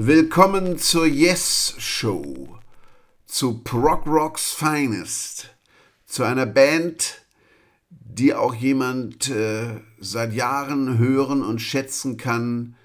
Willkommen 0.00 0.78
zur 0.78 1.06
Yes 1.06 1.74
Show, 1.78 2.56
zu 3.26 3.64
Prog 3.64 4.06
Rocks 4.06 4.52
Finest, 4.52 5.56
zu 6.06 6.22
einer 6.22 6.46
Band, 6.46 7.22
die 7.90 8.32
auch 8.32 8.54
jemand 8.54 9.28
äh, 9.28 9.80
seit 9.98 10.34
Jahren 10.34 10.98
hören 10.98 11.42
und 11.42 11.60
schätzen 11.60 12.16
kann, 12.16 12.76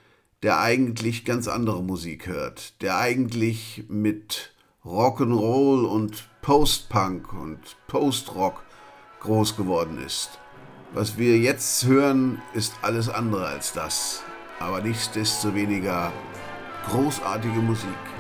der 0.42 0.60
eigentlich 0.60 1.24
ganz 1.24 1.48
andere 1.48 1.84
Musik 1.84 2.26
hört, 2.26 2.82
der 2.82 2.98
eigentlich 2.98 3.84
mit 3.90 4.52
Rock'n'Roll 4.84 5.86
und 5.86 6.28
Post-Punk 6.42 7.32
und 7.32 7.60
Post-Rock 7.86 8.64
groß 9.20 9.56
geworden 9.56 10.04
ist. 10.04 10.40
Was 10.96 11.20
wir 11.20 11.38
jetzt 11.38 11.86
hören, 11.86 12.42
ist 12.56 12.74
alles 12.82 13.08
andere 13.08 13.46
als 13.46 13.72
das, 13.72 14.24
aber 14.60 14.82
nichtsdestoweniger 14.82 16.12
großartige 16.90 17.60
Musik. 17.60 18.13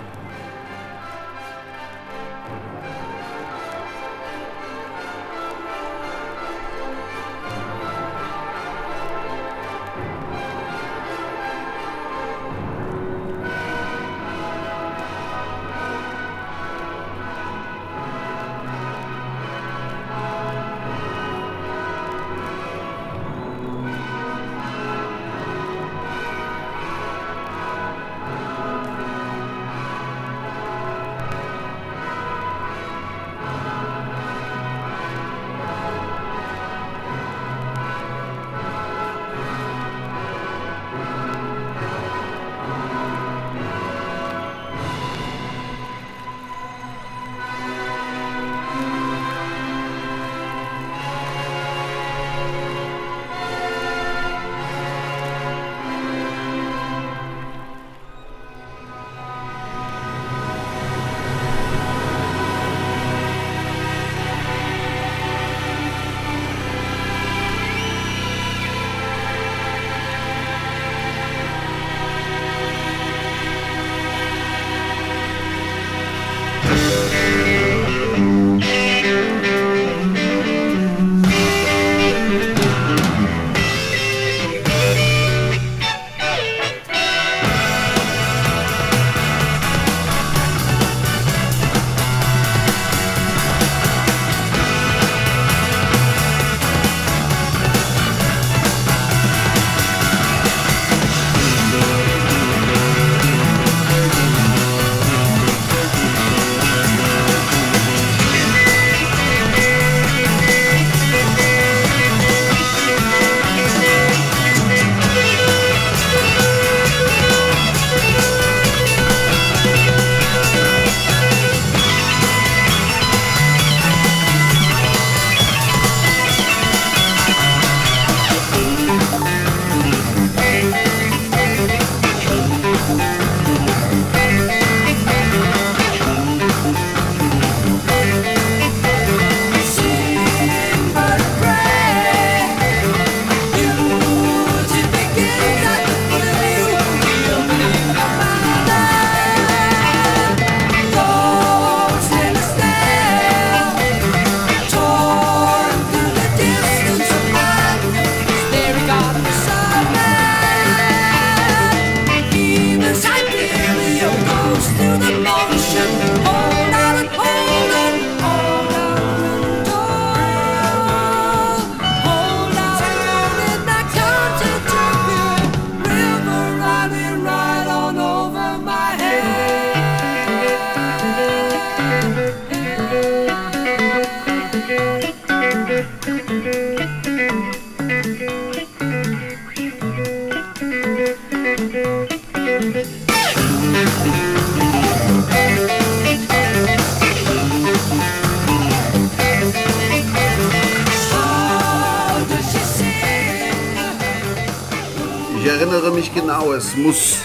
Muss 206.76 207.20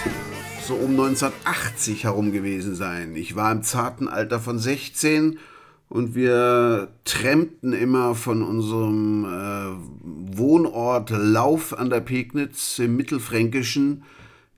so 0.66 0.74
um 0.74 0.90
1980 0.90 2.04
herum 2.04 2.32
gewesen 2.32 2.74
sein. 2.74 3.16
Ich 3.16 3.34
war 3.34 3.50
im 3.52 3.62
zarten 3.62 4.08
Alter 4.08 4.40
von 4.40 4.58
16 4.58 5.38
und 5.88 6.14
wir 6.14 6.88
trennten 7.04 7.72
immer 7.72 8.14
von 8.14 8.42
unserem 8.42 9.24
äh, 9.24 10.36
Wohnort 10.36 11.10
Lauf 11.10 11.78
an 11.78 11.88
der 11.88 12.00
Pegnitz 12.00 12.78
im 12.78 12.96
Mittelfränkischen 12.96 14.02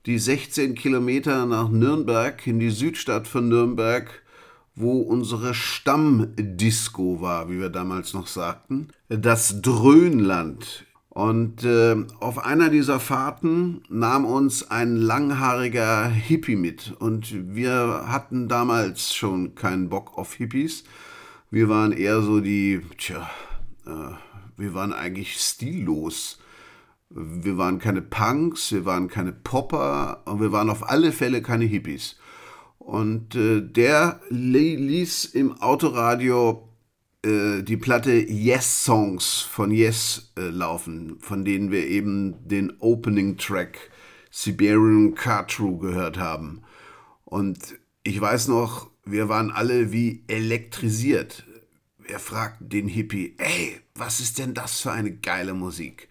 die 0.05 0.19
16 0.19 0.75
Kilometer 0.75 1.45
nach 1.45 1.69
Nürnberg 1.69 2.45
in 2.47 2.59
die 2.59 2.71
Südstadt 2.71 3.27
von 3.27 3.47
Nürnberg, 3.47 4.09
wo 4.75 4.99
unsere 4.99 5.53
Stammdisco 5.53 7.21
war, 7.21 7.49
wie 7.49 7.59
wir 7.59 7.69
damals 7.69 8.13
noch 8.13 8.27
sagten. 8.27 8.89
Das 9.09 9.61
Dröhnland 9.61 10.85
und 11.13 11.65
äh, 11.65 12.05
auf 12.21 12.45
einer 12.45 12.69
dieser 12.69 13.01
Fahrten 13.01 13.83
nahm 13.89 14.23
uns 14.23 14.71
ein 14.71 14.95
langhaariger 14.95 16.07
Hippie 16.07 16.55
mit. 16.55 16.95
Und 16.99 17.53
wir 17.53 18.05
hatten 18.07 18.47
damals 18.47 19.13
schon 19.13 19.53
keinen 19.53 19.89
Bock 19.89 20.17
auf 20.17 20.35
Hippies. 20.35 20.85
Wir 21.49 21.67
waren 21.67 21.91
eher 21.91 22.21
so 22.21 22.39
die, 22.39 22.79
tja, 22.97 23.29
äh, 23.85 24.15
wir 24.55 24.73
waren 24.73 24.93
eigentlich 24.93 25.35
stillos. 25.35 26.39
Wir 27.09 27.57
waren 27.57 27.77
keine 27.77 28.01
Punks, 28.01 28.71
wir 28.71 28.85
waren 28.85 29.09
keine 29.09 29.33
Popper 29.33 30.21
und 30.23 30.39
wir 30.39 30.53
waren 30.53 30.69
auf 30.69 30.89
alle 30.89 31.11
Fälle 31.11 31.41
keine 31.41 31.65
Hippies. 31.65 32.15
Und 32.79 33.35
äh, 33.35 33.59
der 33.59 34.21
ließ 34.29 35.25
im 35.25 35.61
Autoradio 35.61 36.70
äh, 37.23 37.61
die 37.61 37.77
Platte 37.77 38.11
Yes 38.11 38.83
Songs 38.83 39.41
von 39.41 39.71
Yes 39.71 40.33
äh, 40.37 40.41
laufen, 40.41 41.17
von 41.19 41.45
denen 41.45 41.71
wir 41.71 41.87
eben 41.87 42.47
den 42.47 42.73
Opening 42.79 43.37
Track 43.37 43.91
Siberian 44.31 45.13
Car 45.13 45.47
True 45.47 45.77
gehört 45.77 46.17
haben. 46.17 46.63
Und 47.25 47.79
ich 48.03 48.19
weiß 48.19 48.47
noch, 48.47 48.89
wir 49.05 49.29
waren 49.29 49.51
alle 49.51 49.91
wie 49.91 50.23
elektrisiert. 50.27 51.45
Wir 51.99 52.19
fragten 52.19 52.69
den 52.69 52.87
Hippie, 52.87 53.35
ey, 53.37 53.79
was 53.95 54.19
ist 54.19 54.39
denn 54.39 54.53
das 54.53 54.81
für 54.81 54.91
eine 54.91 55.11
geile 55.11 55.53
Musik? 55.53 56.07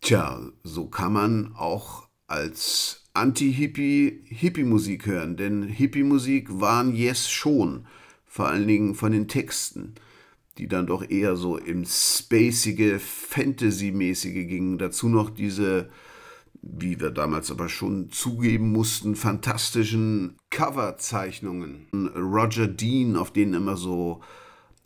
Tja, 0.00 0.40
so 0.62 0.86
kann 0.86 1.12
man 1.12 1.52
auch 1.54 2.08
als 2.26 3.04
Anti-Hippie 3.14 4.22
Hippie-Musik 4.24 5.06
hören, 5.06 5.36
denn 5.36 5.62
Hippie-Musik 5.62 6.60
waren 6.60 6.94
Yes 6.94 7.30
schon, 7.30 7.86
vor 8.36 8.48
allen 8.48 8.68
Dingen 8.68 8.94
von 8.94 9.12
den 9.12 9.28
Texten, 9.28 9.94
die 10.58 10.68
dann 10.68 10.86
doch 10.86 11.08
eher 11.08 11.36
so 11.36 11.56
im 11.56 11.84
spacige, 11.86 12.98
Fantasy-mäßige 12.98 14.46
gingen. 14.46 14.78
Dazu 14.78 15.08
noch 15.08 15.30
diese 15.30 15.88
wie 16.62 17.00
wir 17.00 17.10
damals 17.10 17.50
aber 17.50 17.68
schon 17.68 18.10
zugeben 18.10 18.72
mussten, 18.72 19.14
fantastischen 19.14 20.36
Coverzeichnungen. 20.50 21.86
Roger 22.16 22.66
Dean, 22.66 23.16
auf 23.16 23.32
denen 23.32 23.54
immer 23.54 23.76
so 23.76 24.20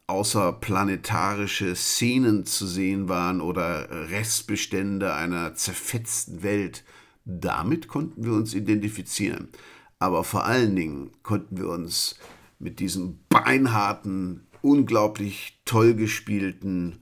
außerplanetarische 0.06 1.74
Szenen 1.74 2.44
zu 2.44 2.66
sehen 2.66 3.08
waren 3.08 3.40
oder 3.40 3.88
Restbestände 4.10 5.14
einer 5.14 5.54
zerfetzten 5.54 6.42
Welt. 6.42 6.84
Damit 7.24 7.88
konnten 7.88 8.24
wir 8.24 8.32
uns 8.32 8.54
identifizieren. 8.54 9.48
Aber 9.98 10.24
vor 10.24 10.44
allen 10.44 10.74
Dingen 10.74 11.10
konnten 11.22 11.58
wir 11.58 11.68
uns 11.68 12.16
mit 12.60 12.78
diesem 12.78 13.18
beinharten, 13.28 14.46
unglaublich 14.62 15.60
toll 15.64 15.94
gespielten 15.94 17.00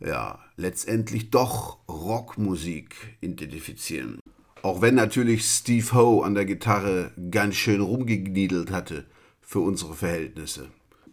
ja, 0.00 0.38
letztendlich 0.56 1.30
doch 1.30 1.78
Rockmusik 1.88 3.16
identifizieren. 3.20 4.20
Auch 4.62 4.80
wenn 4.80 4.94
natürlich 4.94 5.44
Steve 5.44 5.92
Howe 5.92 6.24
an 6.24 6.34
der 6.34 6.44
Gitarre 6.44 7.12
ganz 7.30 7.54
schön 7.54 7.80
rumgegniedelt 7.80 8.70
hatte 8.70 9.04
für 9.40 9.60
unsere 9.60 9.94
Verhältnisse. 9.94 10.68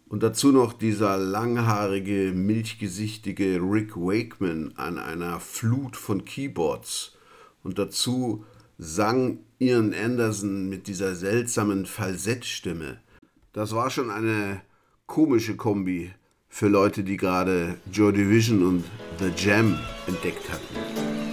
Und 0.08 0.22
dazu 0.22 0.52
noch 0.52 0.72
dieser 0.74 1.16
langhaarige, 1.16 2.32
milchgesichtige 2.34 3.60
Rick 3.62 3.96
Wakeman 3.96 4.72
an 4.76 4.98
einer 4.98 5.40
Flut 5.40 5.96
von 5.96 6.24
Keyboards. 6.24 7.16
Und 7.62 7.78
dazu 7.78 8.44
sang 8.78 9.38
Ian 9.58 9.94
Anderson 9.94 10.68
mit 10.68 10.86
dieser 10.86 11.14
seltsamen 11.14 11.86
Falsettstimme. 11.86 13.00
Das 13.52 13.74
war 13.74 13.90
schon 13.90 14.10
eine 14.10 14.62
komische 15.06 15.56
Kombi 15.56 16.10
für 16.48 16.68
Leute, 16.68 17.04
die 17.04 17.18
gerade 17.18 17.76
Joy 17.92 18.14
Division 18.14 18.66
und 18.66 18.84
The 19.18 19.30
Jam 19.36 19.78
entdeckt 20.06 20.48
hatten. 20.50 21.31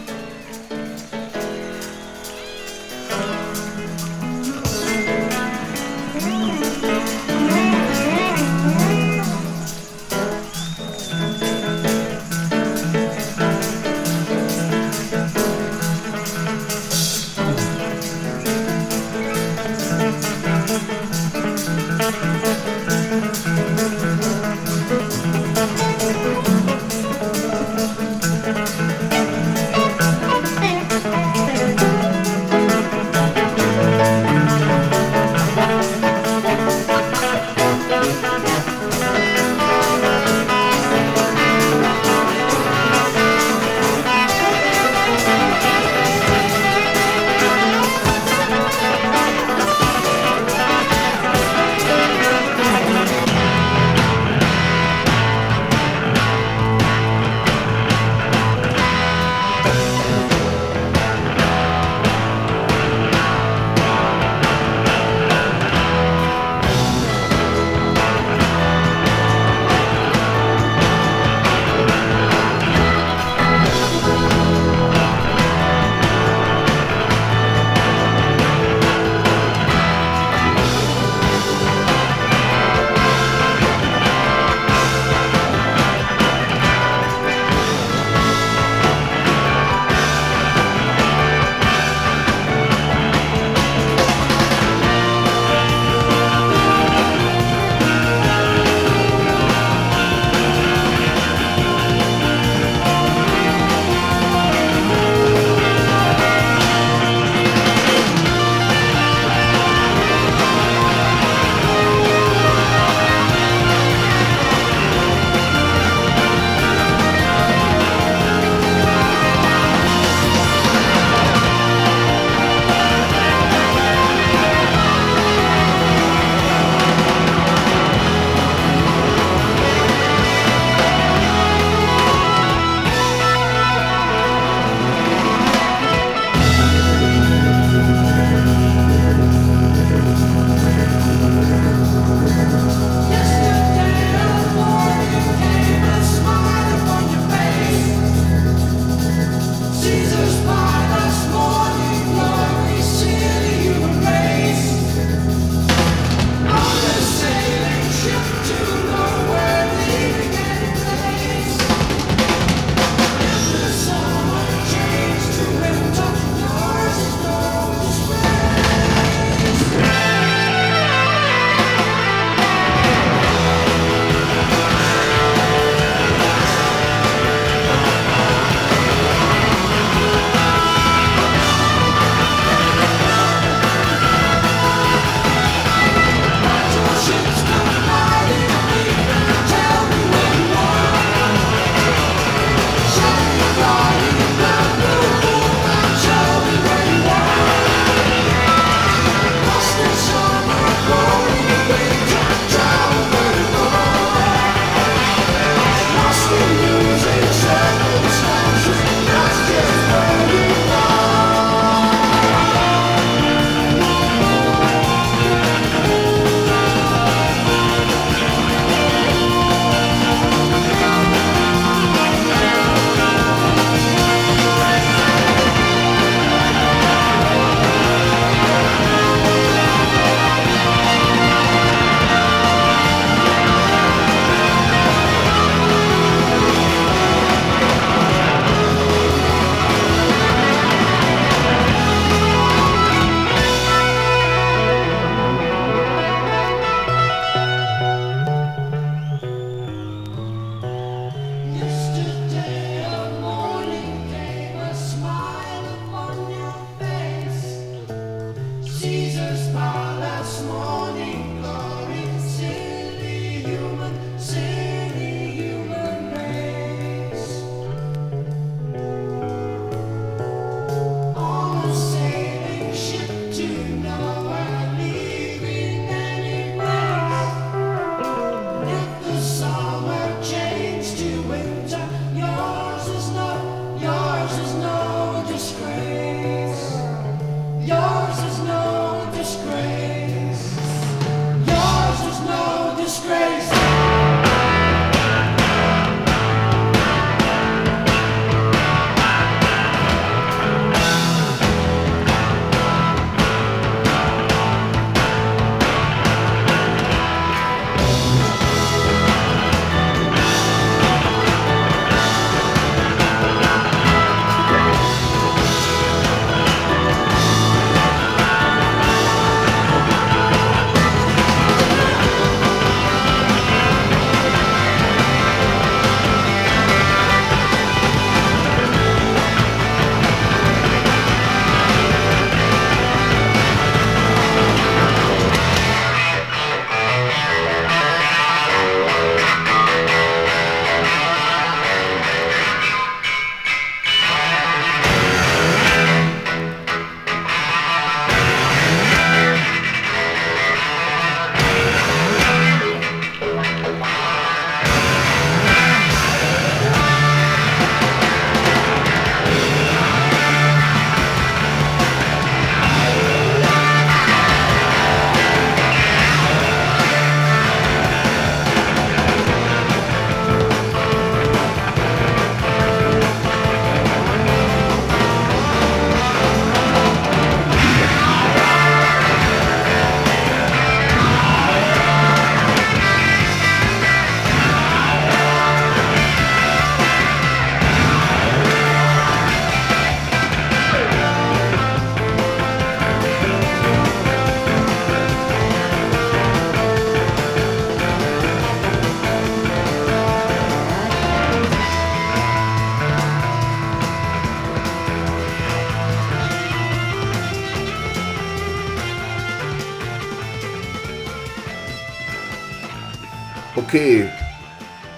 Okay, 413.70 414.10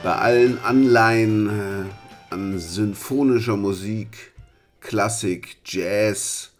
bei 0.01 0.16
allen 0.16 0.58
Anleihen 0.63 1.50
äh, 1.50 2.34
an 2.34 2.58
symphonischer 2.58 3.58
Musik, 3.58 4.32
Klassik, 4.80 5.58
Jazz 5.66 6.54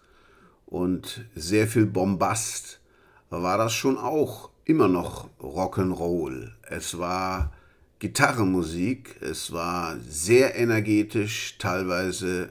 und 0.65 1.24
sehr 1.36 1.70
viel 1.70 1.86
Bombast 1.86 2.82
war 3.30 3.58
das 3.58 3.72
schon 3.72 3.98
auch 3.98 4.50
immer 4.65 4.89
noch 4.89 5.30
Rock'n'Roll. 5.39 6.51
Es 6.63 6.98
war 6.98 7.53
Gitarrenmusik, 8.00 9.15
es 9.22 9.53
war 9.53 9.96
sehr 10.06 10.58
energetisch, 10.58 11.56
teilweise 11.60 12.50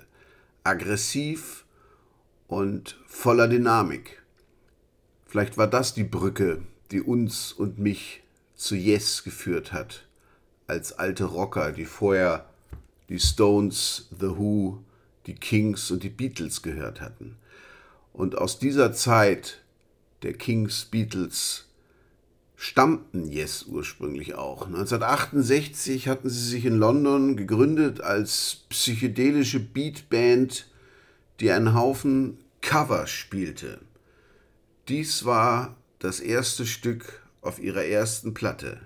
aggressiv 0.64 1.66
und 2.48 2.98
voller 3.06 3.46
Dynamik. 3.46 4.22
Vielleicht 5.26 5.58
war 5.58 5.66
das 5.66 5.92
die 5.92 6.04
Brücke, 6.04 6.62
die 6.92 7.02
uns 7.02 7.52
und 7.52 7.78
mich 7.78 8.22
zu 8.60 8.76
Yes 8.76 9.24
geführt 9.24 9.72
hat, 9.72 10.04
als 10.66 10.92
alte 10.92 11.24
Rocker, 11.24 11.72
die 11.72 11.86
vorher 11.86 12.44
die 13.08 13.18
Stones, 13.18 14.08
The 14.10 14.36
Who, 14.36 14.84
die 15.26 15.34
Kings 15.34 15.90
und 15.90 16.02
die 16.02 16.10
Beatles 16.10 16.60
gehört 16.60 17.00
hatten. 17.00 17.36
Und 18.12 18.36
aus 18.36 18.58
dieser 18.58 18.92
Zeit 18.92 19.62
der 20.22 20.34
Kings, 20.34 20.84
Beatles, 20.84 21.68
stammten 22.54 23.26
Yes 23.26 23.62
ursprünglich 23.62 24.34
auch. 24.34 24.66
1968 24.66 26.08
hatten 26.08 26.28
sie 26.28 26.46
sich 26.50 26.66
in 26.66 26.76
London 26.76 27.36
gegründet 27.36 28.02
als 28.02 28.64
psychedelische 28.68 29.60
Beatband, 29.60 30.66
die 31.40 31.50
einen 31.50 31.72
Haufen 31.72 32.36
Cover 32.60 33.06
spielte. 33.06 33.80
Dies 34.88 35.24
war 35.24 35.76
das 35.98 36.20
erste 36.20 36.66
Stück 36.66 37.19
auf 37.42 37.58
ihrer 37.58 37.84
ersten 37.84 38.34
Platte. 38.34 38.80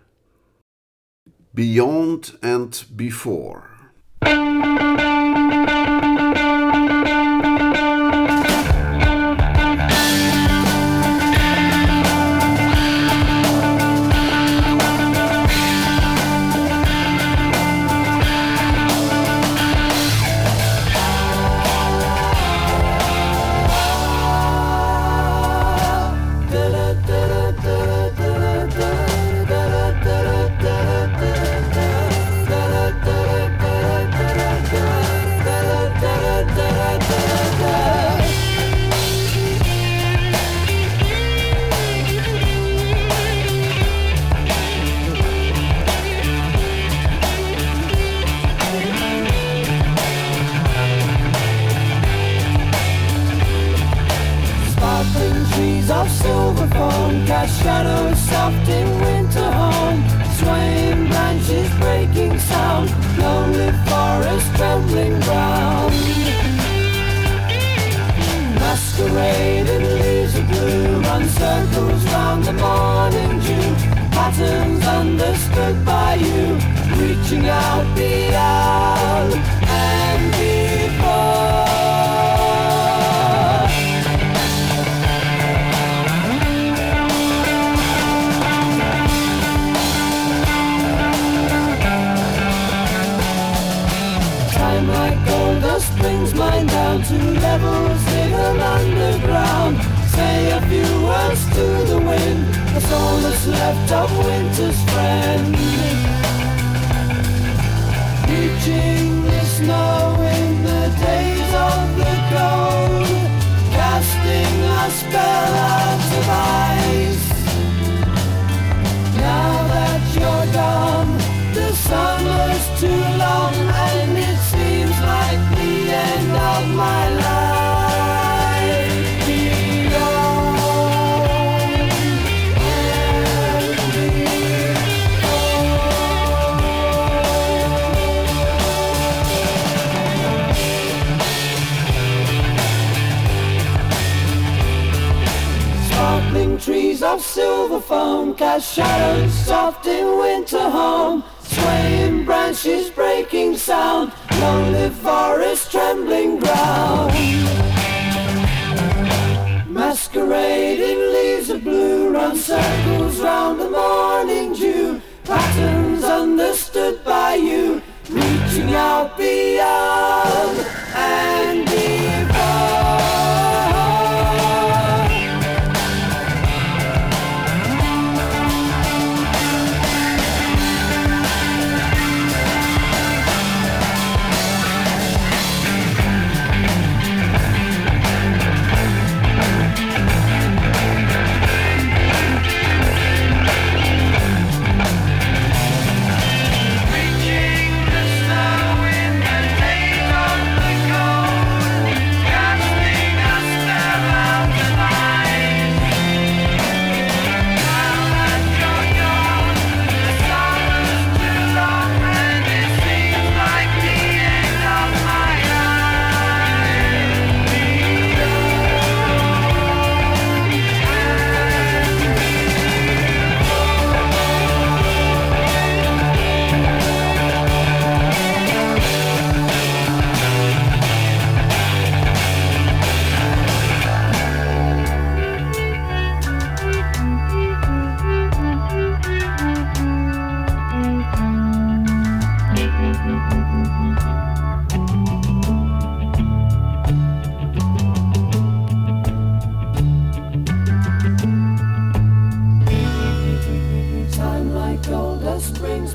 Beyond 1.53 2.39
and 2.43 2.97
Before. 2.97 3.63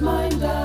mind 0.01 0.58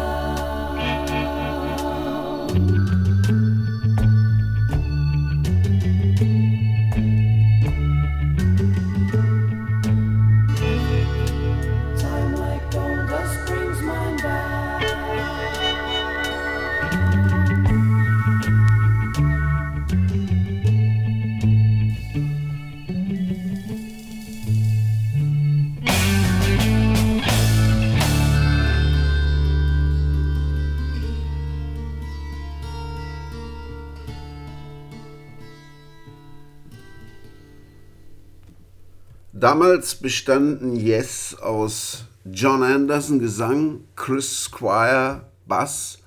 Damals 39.54 39.94
bestanden 39.94 40.74
Yes 40.74 41.36
aus 41.40 42.06
John 42.24 42.64
Anderson 42.64 43.20
Gesang, 43.20 43.84
Chris 43.94 44.46
Squire 44.46 45.26
Bass, 45.46 46.00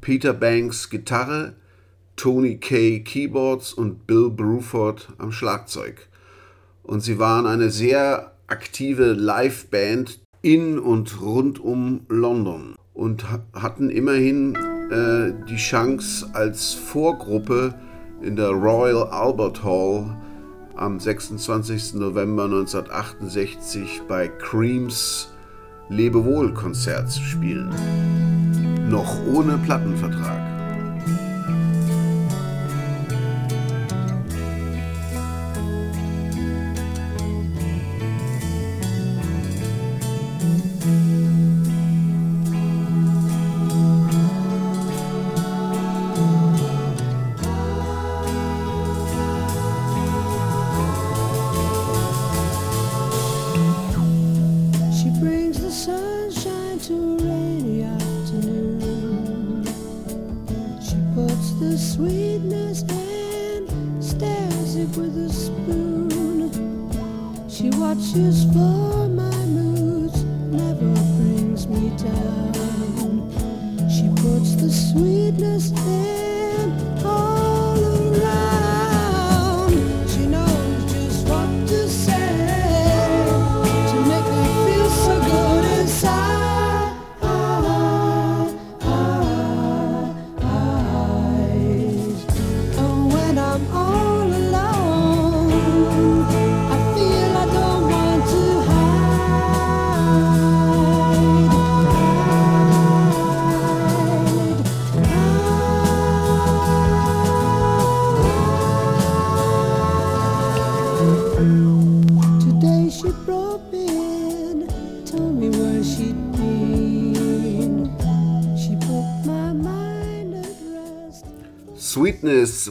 Peter 0.00 0.32
Banks 0.32 0.90
Gitarre, 0.90 1.54
Tony 2.14 2.56
Kay 2.56 3.00
Keyboards 3.00 3.74
und 3.74 4.06
Bill 4.06 4.30
Bruford 4.30 5.08
am 5.18 5.32
Schlagzeug. 5.32 6.06
Und 6.84 7.00
sie 7.00 7.18
waren 7.18 7.46
eine 7.46 7.70
sehr 7.70 8.36
aktive 8.46 9.12
Liveband 9.12 10.20
in 10.40 10.78
und 10.78 11.20
rund 11.20 11.58
um 11.58 12.06
London 12.08 12.76
und 12.92 13.24
hatten 13.54 13.90
immerhin 13.90 14.54
äh, 14.54 15.34
die 15.50 15.56
Chance 15.56 16.30
als 16.32 16.74
Vorgruppe 16.74 17.74
in 18.22 18.36
der 18.36 18.50
Royal 18.50 19.08
Albert 19.08 19.64
Hall 19.64 20.16
am 20.76 20.98
26. 20.98 21.94
November 21.94 22.44
1968 22.44 24.02
bei 24.08 24.28
Creams 24.28 25.32
Lebewohl-Konzert 25.88 27.12
spielen. 27.12 27.70
Noch 28.88 29.24
ohne 29.26 29.58
Plattenvertrag. 29.58 30.53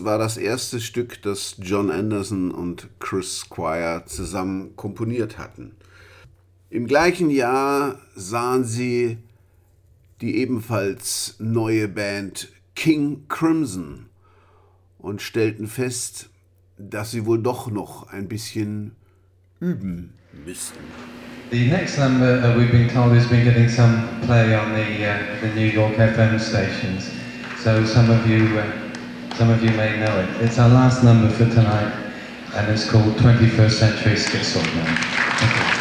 Sweetness 0.03 0.05
war 0.05 0.17
das 0.17 0.37
erste 0.37 0.79
Stück, 0.79 1.21
das 1.21 1.55
John 1.59 1.89
Anderson 1.89 2.51
und 2.51 2.87
Chris 2.99 3.39
Squire 3.39 4.03
zusammen 4.05 4.75
komponiert 4.75 5.37
hatten. 5.37 5.75
Im 6.69 6.87
gleichen 6.87 7.29
Jahr 7.29 7.99
sahen 8.15 8.65
sie 8.65 9.17
die 10.21 10.37
ebenfalls 10.37 11.35
neue 11.39 11.87
Band 11.87 12.49
King 12.75 13.25
Crimson 13.29 14.07
und 14.99 15.21
stellten 15.21 15.67
fest, 15.67 16.29
dass 16.77 17.11
sie 17.11 17.25
wohl 17.25 17.41
doch 17.41 17.69
noch 17.71 18.07
ein 18.11 18.27
bisschen 18.27 18.95
üben 19.59 20.13
müssten. 20.45 20.79
The 21.51 21.67
next 21.67 21.99
number 21.99 22.39
uh, 22.39 22.57
we've 22.57 22.71
been 22.71 22.89
told 22.89 23.13
has 23.13 23.27
been 23.27 23.43
getting 23.43 23.69
some 23.69 24.07
play 24.25 24.55
on 24.55 24.73
the, 24.73 25.05
uh, 25.05 25.17
the 25.41 25.49
New 25.53 25.67
York 25.67 25.95
FM 25.97 26.39
stations. 26.39 27.11
So 27.59 27.85
some 27.85 28.09
of 28.09 28.25
you 28.25 28.57
uh, 28.57 28.92
Some 29.37 29.49
of 29.49 29.63
you 29.63 29.71
may 29.71 29.99
know 29.99 30.19
it. 30.19 30.41
It's 30.41 30.59
our 30.59 30.69
last 30.69 31.03
number 31.03 31.27
for 31.27 31.45
tonight, 31.45 31.91
and 32.53 32.71
it's 32.71 32.87
called 32.87 33.15
21st 33.15 33.71
Century 33.71 34.13
Schizoid 34.13 35.72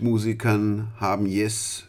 Mitmusikern 0.00 0.88
haben 0.98 1.26
Yes 1.26 1.84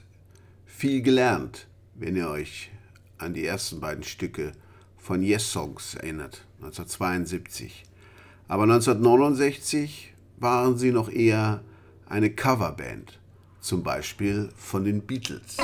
viel 0.65 1.01
gelernt, 1.01 1.67
wenn 1.95 2.17
ihr 2.17 2.27
euch 2.27 2.69
an 3.17 3.33
die 3.33 3.45
ersten 3.45 3.79
beiden 3.79 4.03
Stücke 4.03 4.51
von 4.97 5.23
Yes 5.23 5.49
Songs 5.49 5.95
erinnert, 5.95 6.43
1972. 6.57 7.85
Aber 8.49 8.63
1969 8.63 10.13
waren 10.39 10.77
sie 10.77 10.91
noch 10.91 11.09
eher 11.09 11.61
eine 12.05 12.29
Coverband, 12.29 13.17
zum 13.61 13.81
Beispiel 13.81 14.49
von 14.57 14.83
den 14.83 15.03
Beatles. 15.03 15.55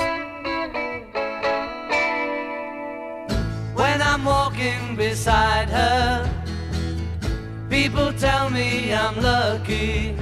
When 3.74 4.00
I'm 4.00 4.24
walking 4.24 4.96
beside 4.96 5.68
her, 5.68 6.26
people 7.68 8.14
tell 8.18 8.48
me 8.48 8.94
I'm 8.94 9.20
lucky. 9.20 10.14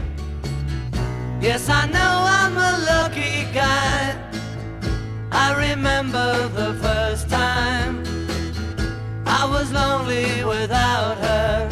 Yes, 1.38 1.68
I 1.68 1.86
know 1.86 2.24
I'm 2.26 2.56
a 2.56 2.84
lucky 2.86 3.44
guy. 3.52 4.16
I 5.30 5.70
remember 5.70 6.48
the 6.48 6.72
first 6.80 7.28
time 7.28 8.02
I 9.26 9.44
was 9.44 9.70
lonely 9.70 10.44
without 10.44 11.18
her. 11.18 11.68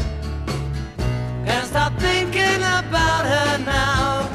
Can't 1.47 1.67
stop 1.67 1.99
thinking 1.99 2.61
about 2.61 3.25
her 3.25 3.59
now. 3.65 4.29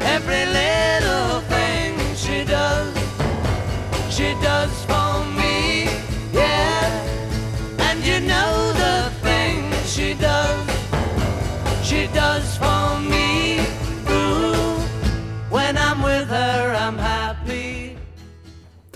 Every 0.00 0.44
little 0.44 1.40
thing 1.48 1.98
she 2.14 2.44
does, 2.44 2.94
she 4.14 4.34
does 4.42 4.77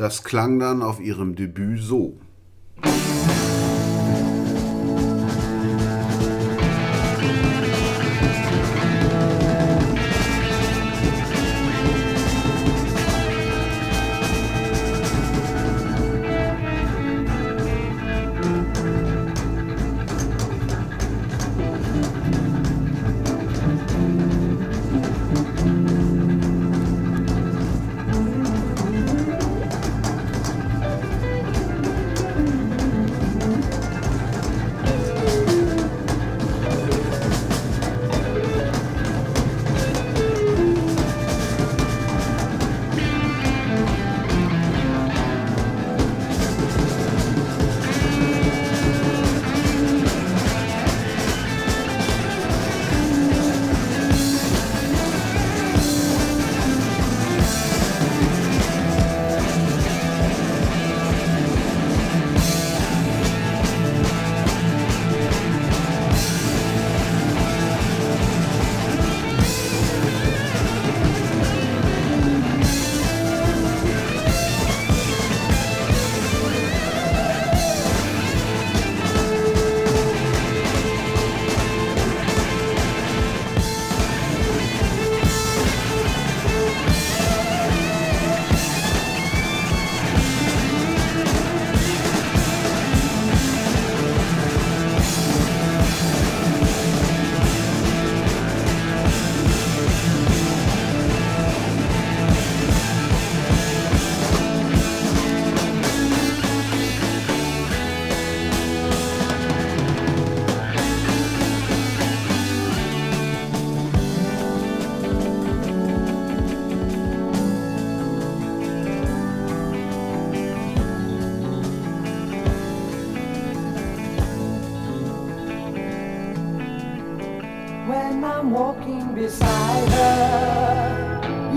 Das 0.02 0.24
klang 0.24 0.58
dann 0.58 0.82
auf 0.82 0.98
ihrem 0.98 1.36
Debüt 1.36 1.80
so. 1.80 2.18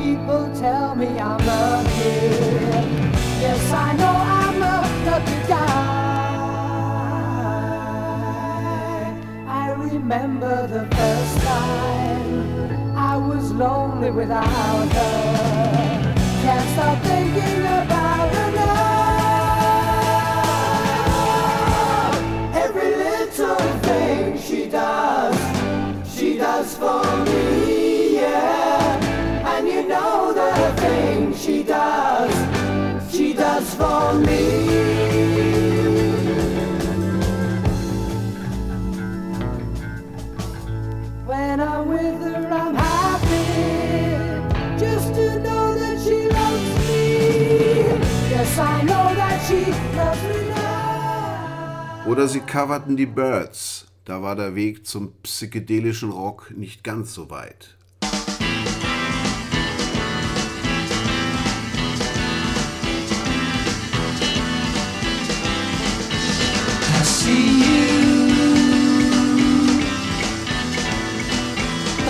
People 0.06 0.44
tell 0.54 0.96
me 0.96 1.08
I'm 1.28 1.40
lucky. 1.54 2.18
Yes, 3.44 3.64
I 3.86 3.88
know 4.00 4.16
I'm 4.42 4.58
a 4.74 4.78
lucky 5.08 5.40
guy. 5.54 5.86
I 9.64 9.66
remember 9.88 10.56
the 10.76 10.84
first 10.96 11.36
time 11.52 12.34
I 13.12 13.14
was 13.30 13.46
lonely 13.52 14.12
without 14.12 14.90
her. 15.00 15.18
Can't 16.44 16.68
stop 16.76 16.98
thinking 17.10 17.62
about 17.80 18.28
her 18.36 18.50
now. 18.62 18.86
Every 22.66 22.92
little 23.06 23.64
thing 23.88 24.22
she 24.48 24.62
does 24.80 25.38
she 26.16 26.28
does 26.38 26.70
for 26.78 27.04
me, 27.26 27.35
for 33.78 34.14
me. 34.14 34.44
When 41.26 41.60
I'm 41.60 41.88
with 41.90 42.20
her, 42.22 42.48
I'm 42.52 42.76
happy 42.76 43.46
just 44.78 45.14
to 45.16 45.40
know 45.40 45.76
that 45.82 45.98
she 46.06 46.30
loves 46.30 46.68
me. 46.88 47.06
Yes, 48.30 48.58
I 48.58 48.82
know 48.84 49.06
that 49.16 49.38
she 49.48 49.62
loves 49.98 50.24
me. 50.24 50.46
Oder 52.06 52.28
sie 52.28 52.42
coverten 52.42 52.96
die 52.96 53.08
Birds. 53.08 53.88
Da 54.06 54.22
war 54.22 54.36
der 54.36 54.54
Weg 54.54 54.86
zum 54.86 55.14
psychedelischen 55.24 56.12
Rock 56.12 56.54
nicht 56.56 56.84
ganz 56.84 57.16
so 57.16 57.32
weit. 57.32 57.76
See 67.26 67.48
you 67.66 67.86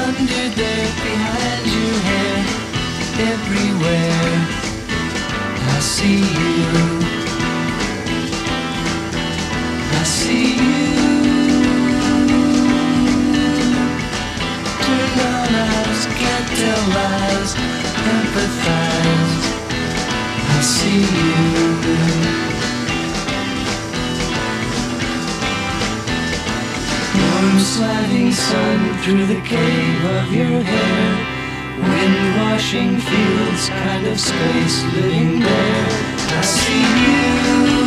under 0.05 0.45
there, 0.59 0.89
behind 1.05 1.65
you, 1.75 1.87
hair 2.07 2.37
everywhere. 3.31 4.35
I 5.75 5.79
see 5.93 6.21
you. 6.39 6.59
I 9.99 10.03
see 10.03 10.47
you. 10.57 10.85
Eyes, 16.97 17.51
empathize. 18.11 19.45
I 20.49 20.61
see 20.61 21.01
you. 22.31 22.34
Warm 27.35 27.59
slanting 27.59 28.31
sun 28.31 28.97
through 29.03 29.25
the 29.25 29.41
cave 29.41 30.05
of 30.05 30.33
your 30.33 30.63
hair. 30.63 31.07
Wind 31.79 32.37
washing 32.39 32.97
fields, 32.97 33.67
kind 33.69 34.07
of 34.07 34.17
space 34.17 34.83
living 34.93 35.39
there. 35.41 35.87
I 36.29 36.41
see 36.41 37.79
you. 37.81 37.84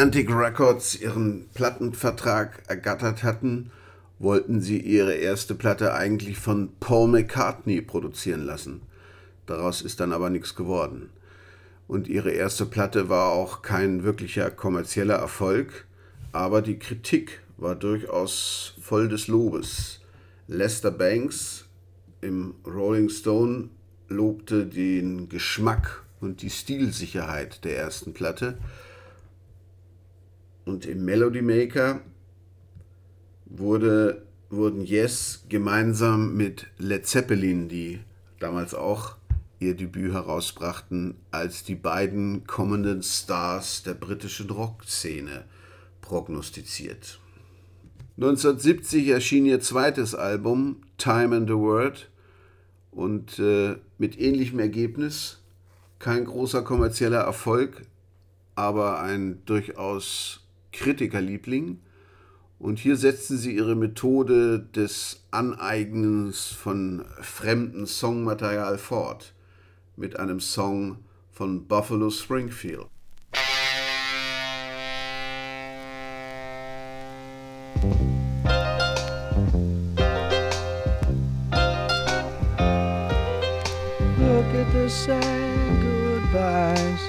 Atlantic 0.00 0.34
Records 0.34 0.98
ihren 0.98 1.50
Plattenvertrag 1.52 2.62
ergattert 2.68 3.22
hatten, 3.22 3.70
wollten 4.18 4.62
sie 4.62 4.80
ihre 4.80 5.12
erste 5.12 5.54
Platte 5.54 5.92
eigentlich 5.92 6.38
von 6.38 6.70
Paul 6.80 7.08
McCartney 7.08 7.82
produzieren 7.82 8.46
lassen. 8.46 8.80
Daraus 9.44 9.82
ist 9.82 10.00
dann 10.00 10.14
aber 10.14 10.30
nichts 10.30 10.54
geworden. 10.54 11.10
Und 11.86 12.08
ihre 12.08 12.30
erste 12.30 12.64
Platte 12.64 13.10
war 13.10 13.32
auch 13.32 13.60
kein 13.60 14.02
wirklicher 14.02 14.50
kommerzieller 14.50 15.16
Erfolg, 15.16 15.84
aber 16.32 16.62
die 16.62 16.78
Kritik 16.78 17.42
war 17.58 17.74
durchaus 17.74 18.76
voll 18.80 19.06
des 19.06 19.28
Lobes. 19.28 20.00
Lester 20.48 20.92
Banks 20.92 21.66
im 22.22 22.54
Rolling 22.66 23.10
Stone 23.10 23.68
lobte 24.08 24.64
den 24.64 25.28
Geschmack 25.28 26.04
und 26.22 26.40
die 26.40 26.48
Stilsicherheit 26.48 27.66
der 27.66 27.76
ersten 27.76 28.14
Platte. 28.14 28.56
Und 30.64 30.86
im 30.86 31.04
Melody 31.04 31.42
Maker 31.42 32.00
wurde, 33.46 34.26
wurden 34.48 34.84
Yes 34.84 35.44
gemeinsam 35.48 36.36
mit 36.36 36.66
Led 36.78 37.06
Zeppelin, 37.06 37.68
die 37.68 38.00
damals 38.38 38.74
auch 38.74 39.16
ihr 39.58 39.76
Debüt 39.76 40.12
herausbrachten, 40.12 41.16
als 41.30 41.64
die 41.64 41.74
beiden 41.74 42.46
kommenden 42.46 43.02
Stars 43.02 43.82
der 43.82 43.94
britischen 43.94 44.50
Rockszene 44.50 45.44
prognostiziert. 46.00 47.20
1970 48.16 49.08
erschien 49.08 49.46
ihr 49.46 49.60
zweites 49.60 50.14
Album 50.14 50.82
Time 50.98 51.36
and 51.36 51.48
the 51.48 51.54
Word 51.54 52.10
und 52.90 53.38
äh, 53.38 53.76
mit 53.98 54.18
ähnlichem 54.18 54.58
Ergebnis. 54.58 55.40
Kein 55.98 56.24
großer 56.24 56.62
kommerzieller 56.62 57.20
Erfolg, 57.20 57.82
aber 58.54 59.00
ein 59.00 59.42
durchaus 59.44 60.40
Kritikerliebling. 60.72 61.80
Und 62.58 62.78
hier 62.78 62.96
setzten 62.96 63.38
sie 63.38 63.56
ihre 63.56 63.74
Methode 63.74 64.60
des 64.60 65.24
Aneignens 65.30 66.48
von 66.48 67.04
fremdem 67.20 67.86
Songmaterial 67.86 68.76
fort 68.76 69.32
mit 69.96 70.18
einem 70.18 70.40
Song 70.40 70.98
von 71.30 71.66
Buffalo 71.66 72.10
Springfield. 72.10 72.86
Look 84.18 84.54
at 84.54 84.72
the 84.72 84.88
sad 84.88 85.80
goodbyes. 85.80 87.00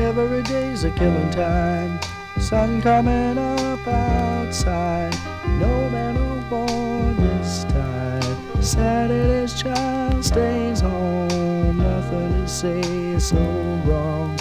Every 0.00 0.42
day's 0.42 0.82
a 0.82 0.90
killing 0.90 1.30
time. 1.30 2.00
Sun 2.44 2.82
coming 2.82 3.38
up 3.38 3.88
outside. 3.88 5.16
No 5.58 5.88
man 5.88 6.14
on 6.18 6.46
board 6.50 7.16
this 7.16 7.64
time. 7.64 8.62
Saturday's 8.62 9.54
child 9.54 10.22
stays 10.22 10.80
home. 10.80 11.78
Nothing 11.78 12.32
to 12.42 12.46
say 12.46 13.18
so 13.18 13.38
wrong. 13.86 14.36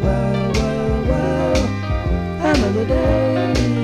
Well, 0.00 0.52
well, 0.52 1.04
well. 1.08 2.54
Another 2.54 2.86
day. 2.86 3.77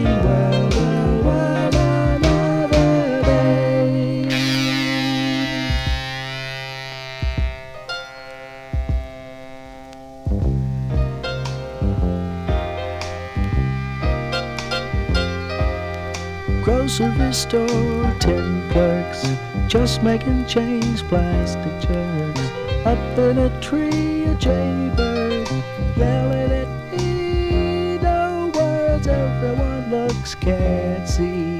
Grocery 16.96 17.32
store, 17.32 18.14
ten 18.20 18.70
clerks, 18.70 19.26
just 19.66 20.04
making 20.04 20.46
change, 20.46 21.02
plastic 21.08 21.72
jerks. 21.80 22.40
Up 22.86 23.18
in 23.18 23.38
a 23.38 23.60
tree, 23.60 24.22
a 24.26 24.34
jaybird, 24.36 25.48
yelling 25.96 26.52
at 26.52 26.68
me. 26.92 27.98
No 27.98 28.52
words, 28.54 29.08
everyone 29.08 29.90
looks, 29.90 30.36
can't 30.36 31.08
see, 31.08 31.58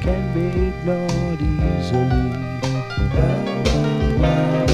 can 0.00 0.32
be 0.32 0.68
ignored 0.68 1.40
easily. 1.42 2.30
Well, 3.12 3.44
well, 3.64 4.18
well, 4.20 4.65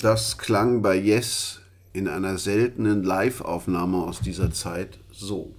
das 0.00 0.38
klang 0.38 0.82
bei 0.82 0.96
Yes 0.96 1.60
in 1.92 2.08
einer 2.08 2.38
seltenen 2.38 3.02
Live-Aufnahme 3.02 3.98
aus 3.98 4.20
dieser 4.20 4.50
Zeit 4.50 4.98
so. 5.10 5.54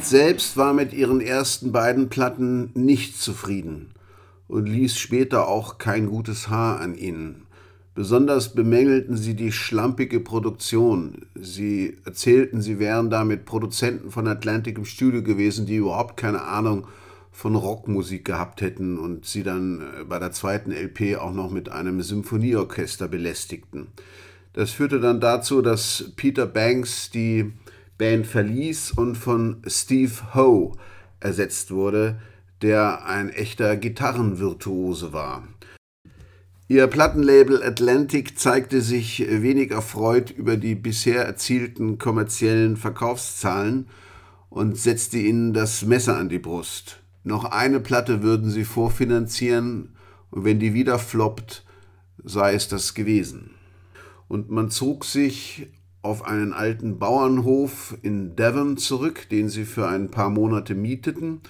Band 0.00 0.08
selbst 0.08 0.56
war 0.56 0.72
mit 0.72 0.94
ihren 0.94 1.20
ersten 1.20 1.72
beiden 1.72 2.08
Platten 2.08 2.70
nicht 2.72 3.20
zufrieden 3.20 3.90
und 4.48 4.64
ließ 4.64 4.96
später 4.96 5.46
auch 5.46 5.76
kein 5.76 6.06
gutes 6.06 6.48
Haar 6.48 6.80
an 6.80 6.94
ihnen. 6.94 7.42
Besonders 7.94 8.54
bemängelten 8.54 9.18
sie 9.18 9.34
die 9.34 9.52
schlampige 9.52 10.20
Produktion. 10.20 11.26
Sie 11.34 11.98
erzählten, 12.06 12.62
sie 12.62 12.78
wären 12.78 13.10
da 13.10 13.24
mit 13.24 13.44
Produzenten 13.44 14.10
von 14.10 14.26
Atlantic 14.26 14.78
im 14.78 14.86
Studio 14.86 15.22
gewesen, 15.22 15.66
die 15.66 15.76
überhaupt 15.76 16.16
keine 16.16 16.44
Ahnung 16.44 16.86
von 17.30 17.54
Rockmusik 17.54 18.24
gehabt 18.24 18.62
hätten 18.62 18.98
und 18.98 19.26
sie 19.26 19.42
dann 19.42 19.82
äh, 19.82 20.04
bei 20.04 20.18
der 20.18 20.32
zweiten 20.32 20.72
LP 20.72 21.18
auch 21.18 21.34
noch 21.34 21.50
mit 21.50 21.68
einem 21.68 22.00
Symphonieorchester 22.00 23.06
belästigten. 23.06 23.88
Das 24.54 24.70
führte 24.70 24.98
dann 24.98 25.20
dazu, 25.20 25.60
dass 25.60 26.12
Peter 26.16 26.46
Banks 26.46 27.10
die 27.10 27.52
Band 28.00 28.26
verließ 28.26 28.92
und 28.92 29.14
von 29.14 29.62
Steve 29.66 30.34
Howe 30.34 30.72
ersetzt 31.20 31.70
wurde, 31.70 32.18
der 32.62 33.04
ein 33.04 33.28
echter 33.28 33.76
Gitarrenvirtuose 33.76 35.12
war. 35.12 35.46
Ihr 36.66 36.86
Plattenlabel 36.86 37.62
Atlantic 37.62 38.38
zeigte 38.38 38.80
sich 38.80 39.22
wenig 39.28 39.70
erfreut 39.70 40.30
über 40.30 40.56
die 40.56 40.76
bisher 40.76 41.26
erzielten 41.26 41.98
kommerziellen 41.98 42.78
Verkaufszahlen 42.78 43.88
und 44.48 44.78
setzte 44.78 45.18
ihnen 45.18 45.52
das 45.52 45.84
Messer 45.84 46.16
an 46.16 46.30
die 46.30 46.38
Brust. 46.38 47.02
Noch 47.22 47.44
eine 47.44 47.80
Platte 47.80 48.22
würden 48.22 48.50
sie 48.50 48.64
vorfinanzieren 48.64 49.94
und 50.30 50.44
wenn 50.44 50.58
die 50.58 50.72
wieder 50.72 50.98
floppt, 50.98 51.66
sei 52.24 52.54
es 52.54 52.66
das 52.66 52.94
gewesen. 52.94 53.50
Und 54.26 54.48
man 54.48 54.70
zog 54.70 55.04
sich 55.04 55.66
auf 56.02 56.24
einen 56.24 56.52
alten 56.52 56.98
Bauernhof 56.98 57.96
in 58.02 58.36
Devon 58.36 58.76
zurück, 58.76 59.28
den 59.30 59.48
sie 59.48 59.64
für 59.64 59.86
ein 59.86 60.10
paar 60.10 60.30
Monate 60.30 60.74
mieteten 60.74 61.40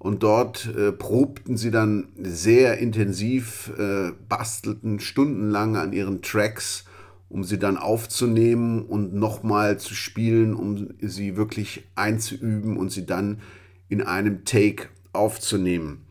und 0.00 0.22
dort 0.22 0.66
äh, 0.74 0.92
probten 0.92 1.58
sie 1.58 1.70
dann 1.70 2.08
sehr 2.16 2.78
intensiv, 2.78 3.70
äh, 3.78 4.12
bastelten 4.30 4.98
stundenlang 4.98 5.76
an 5.76 5.92
ihren 5.92 6.22
Tracks, 6.22 6.86
um 7.28 7.44
sie 7.44 7.58
dann 7.58 7.76
aufzunehmen 7.76 8.82
und 8.82 9.14
nochmal 9.14 9.78
zu 9.78 9.94
spielen, 9.94 10.54
um 10.54 10.88
sie 11.00 11.36
wirklich 11.36 11.84
einzuüben 11.96 12.78
und 12.78 12.90
sie 12.90 13.04
dann 13.04 13.42
in 13.90 14.00
einem 14.00 14.46
Take 14.46 14.88
aufzunehmen. 15.12 16.06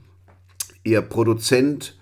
Ihr 0.84 1.02
Produzent 1.02 1.98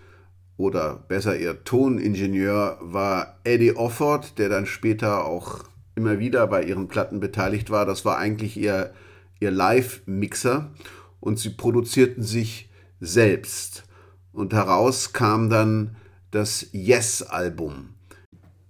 oder 0.57 1.05
besser 1.07 1.39
ihr 1.39 1.63
Toningenieur 1.63 2.79
war 2.81 3.39
Eddie 3.45 3.77
Offord, 3.77 4.37
der 4.39 4.49
dann 4.49 4.65
später 4.65 5.23
auch 5.23 5.63
immer 5.97 6.19
wieder 6.19 6.47
bei 6.47 6.63
ihren 6.63 6.87
Platten 6.87 7.19
beteiligt 7.19 7.69
war. 7.71 7.85
Das 7.85 8.05
war 8.05 8.17
eigentlich 8.17 8.55
ihr, 8.55 8.93
ihr 9.39 9.51
Live-Mixer 9.51 10.71
und 11.19 11.39
sie 11.39 11.49
produzierten 11.49 12.23
sich 12.23 12.69
selbst. 12.99 13.83
Und 14.31 14.53
heraus 14.53 15.11
kam 15.11 15.49
dann 15.49 15.97
das 16.31 16.67
Yes-Album. 16.71 17.95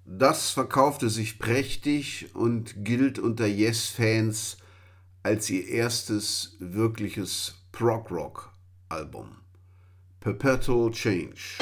Das 0.06 0.52
verkaufte 0.52 1.10
sich 1.10 1.38
prächtig 1.38 2.34
und 2.34 2.86
gilt 2.86 3.20
unter 3.20 3.46
Yes-Fans 3.46 4.58
als 5.22 5.50
ihr 5.50 5.68
erstes 5.68 6.56
wirkliches 6.60 7.56
Prog-Rock-Album. 7.74 9.36
Perpetual 10.22 10.92
Change. 10.92 11.58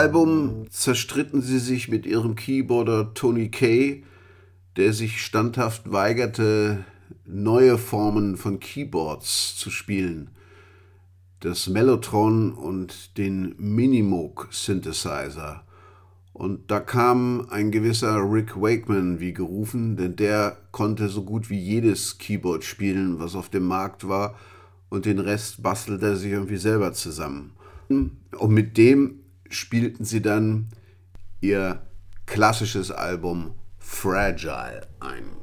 Album 0.00 0.64
zerstritten 0.70 1.42
sie 1.42 1.58
sich 1.58 1.90
mit 1.90 2.06
ihrem 2.06 2.34
Keyboarder 2.34 3.12
Tony 3.12 3.50
Kay, 3.50 4.02
der 4.78 4.94
sich 4.94 5.20
standhaft 5.20 5.92
weigerte, 5.92 6.86
neue 7.26 7.76
Formen 7.76 8.38
von 8.38 8.60
Keyboards 8.60 9.56
zu 9.56 9.68
spielen. 9.68 10.30
Das 11.40 11.68
Mellotron 11.68 12.54
und 12.54 13.18
den 13.18 13.54
Minimoog 13.58 14.48
Synthesizer. 14.50 15.66
Und 16.32 16.70
da 16.70 16.80
kam 16.80 17.48
ein 17.50 17.70
gewisser 17.70 18.22
Rick 18.22 18.58
Wakeman 18.58 19.20
wie 19.20 19.34
gerufen, 19.34 19.98
denn 19.98 20.16
der 20.16 20.56
konnte 20.70 21.10
so 21.10 21.24
gut 21.24 21.50
wie 21.50 21.60
jedes 21.60 22.16
Keyboard 22.16 22.64
spielen, 22.64 23.18
was 23.18 23.34
auf 23.34 23.50
dem 23.50 23.66
Markt 23.66 24.08
war, 24.08 24.34
und 24.88 25.04
den 25.04 25.18
Rest 25.18 25.62
bastelte 25.62 26.06
er 26.06 26.16
sich 26.16 26.32
irgendwie 26.32 26.56
selber 26.56 26.94
zusammen. 26.94 27.52
Und 27.90 28.50
mit 28.54 28.78
dem 28.78 29.19
spielten 29.50 30.04
sie 30.04 30.22
dann 30.22 30.68
ihr 31.40 31.82
klassisches 32.26 32.90
Album 32.90 33.54
Fragile 33.78 34.86
ein. 35.00 35.39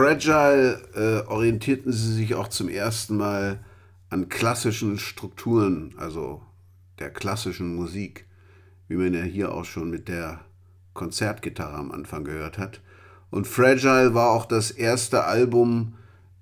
Fragile 0.00 0.80
äh, 0.94 1.28
orientierten 1.28 1.92
sie 1.92 2.14
sich 2.14 2.34
auch 2.34 2.48
zum 2.48 2.70
ersten 2.70 3.18
Mal 3.18 3.58
an 4.08 4.30
klassischen 4.30 4.98
Strukturen, 4.98 5.92
also 5.98 6.40
der 6.98 7.10
klassischen 7.10 7.76
Musik, 7.76 8.24
wie 8.88 8.96
man 8.96 9.12
ja 9.12 9.20
hier 9.20 9.52
auch 9.52 9.66
schon 9.66 9.90
mit 9.90 10.08
der 10.08 10.40
Konzertgitarre 10.94 11.76
am 11.76 11.92
Anfang 11.92 12.24
gehört 12.24 12.56
hat. 12.56 12.80
Und 13.28 13.46
Fragile 13.46 14.14
war 14.14 14.30
auch 14.30 14.46
das 14.46 14.70
erste 14.70 15.24
Album, 15.24 15.96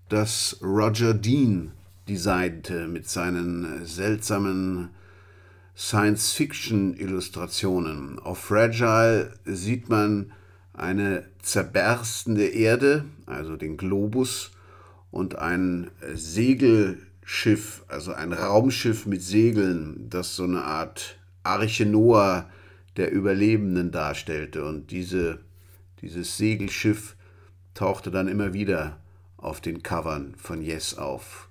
das 0.08 0.60
Roger 0.62 1.12
Dean 1.12 1.72
designte 2.08 2.86
mit 2.86 3.08
seinen 3.08 3.84
seltsamen 3.84 4.90
Science-Fiction-Illustrationen. 5.76 8.20
Auf 8.20 8.38
Fragile 8.38 9.32
sieht 9.44 9.88
man 9.88 10.30
eine 10.78 11.24
zerberstende 11.42 12.46
Erde, 12.46 13.04
also 13.26 13.56
den 13.56 13.76
Globus, 13.76 14.52
und 15.10 15.36
ein 15.36 15.90
Segelschiff, 16.14 17.84
also 17.88 18.12
ein 18.12 18.32
Raumschiff 18.32 19.06
mit 19.06 19.22
Segeln, 19.22 20.08
das 20.10 20.36
so 20.36 20.44
eine 20.44 20.64
Art 20.64 21.18
Arche 21.42 21.86
Noah 21.86 22.48
der 22.96 23.10
Überlebenden 23.12 23.90
darstellte. 23.90 24.64
Und 24.64 24.90
diese, 24.90 25.40
dieses 26.02 26.36
Segelschiff 26.36 27.16
tauchte 27.74 28.10
dann 28.10 28.28
immer 28.28 28.52
wieder 28.52 28.98
auf 29.36 29.60
den 29.60 29.82
Covern 29.82 30.34
von 30.36 30.62
Yes 30.62 30.98
auf. 30.98 31.48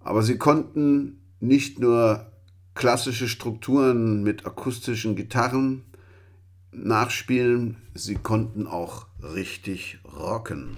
Aber 0.00 0.22
sie 0.22 0.38
konnten 0.38 1.20
nicht 1.38 1.78
nur 1.78 2.26
klassische 2.74 3.28
Strukturen 3.28 4.22
mit 4.22 4.46
akustischen 4.46 5.16
Gitarren 5.16 5.84
nachspielen, 6.72 7.76
sie 7.94 8.14
konnten 8.14 8.66
auch 8.66 9.06
richtig 9.22 9.98
rocken. 10.04 10.76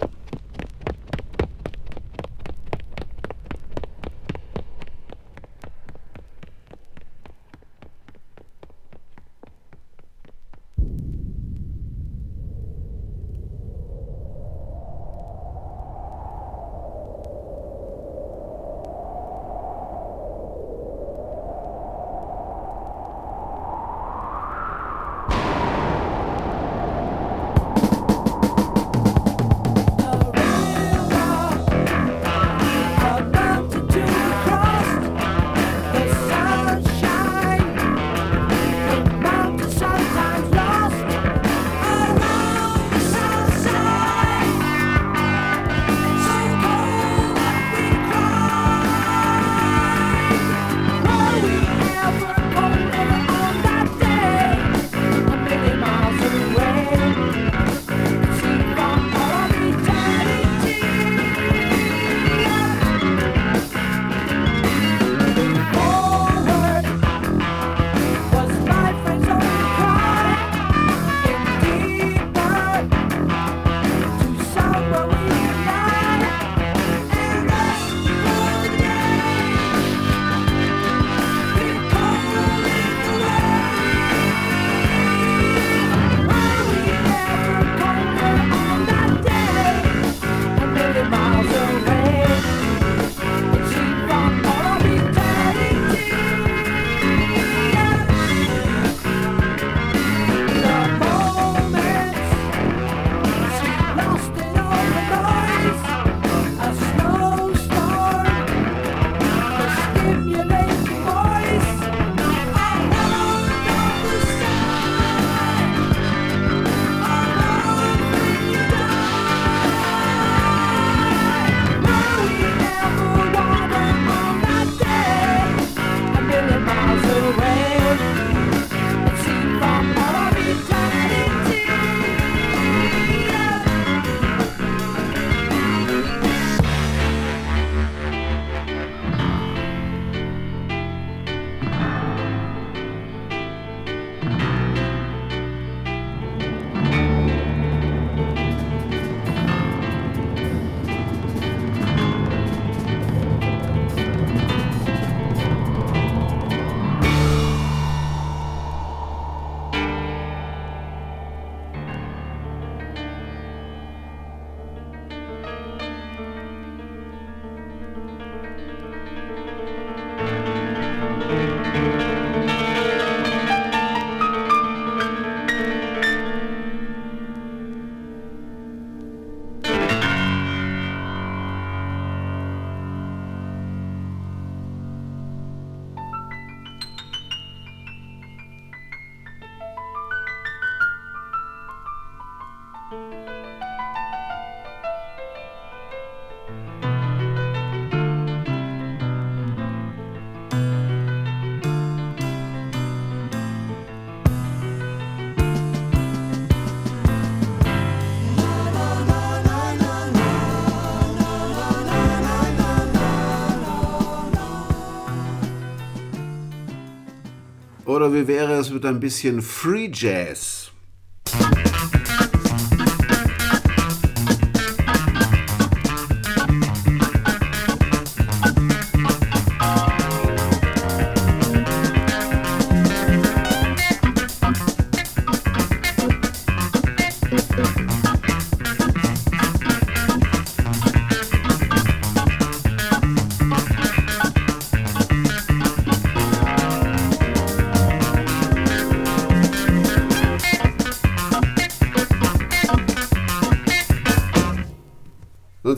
Oder 218.03 218.13
wie 218.13 218.27
wäre 218.27 218.55
es 218.55 218.69
mit 218.69 218.85
ein 218.85 218.99
bisschen 218.99 219.41
Free 219.41 219.89
Jazz? 219.89 220.52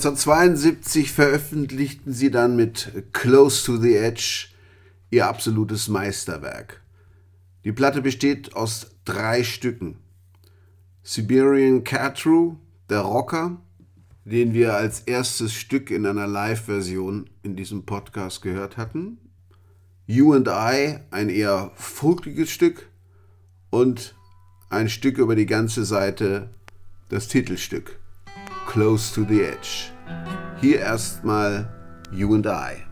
...1972 0.06 1.08
veröffentlichten 1.08 2.14
sie 2.14 2.30
dann 2.30 2.56
mit 2.56 2.92
Close 3.12 3.66
to 3.66 3.78
the 3.78 3.96
Edge 3.96 4.50
ihr 5.10 5.28
absolutes 5.28 5.88
Meisterwerk. 5.88 6.82
Die 7.64 7.72
Platte 7.72 8.04
besteht 8.04 8.56
aus 8.56 8.92
drei 9.06 9.44
Stücken. 9.44 9.98
Siberian 11.02 11.84
Catru, 11.84 12.58
der 12.90 13.00
Rocker, 13.00 13.60
den 14.26 14.54
wir 14.54 14.76
als 14.76 15.02
erstes 15.02 15.54
Stück 15.54 15.90
in 15.90 16.06
einer 16.06 16.28
Live-Version 16.28 17.28
in 17.42 17.56
diesem 17.56 17.86
Podcast 17.88 18.44
gehört 18.44 18.78
hatten. 18.78 19.18
You 20.06 20.34
and 20.34 20.48
I, 20.48 21.00
ein 21.10 21.30
eher 21.30 21.72
folkiges 21.74 22.52
Stück. 22.52 22.90
Und 23.72 24.16
ein 24.70 24.88
Stück 24.88 25.18
über 25.18 25.36
die 25.36 25.48
ganze 25.48 25.84
Seite, 25.84 26.50
das 27.10 27.28
Titelstück. 27.28 28.00
Close 28.68 29.14
to 29.14 29.26
the 29.28 29.42
Edge. 29.42 29.95
Hier 30.62 30.80
erstmal 30.80 31.68
You 32.12 32.34
and 32.34 32.48
I. 32.48 32.85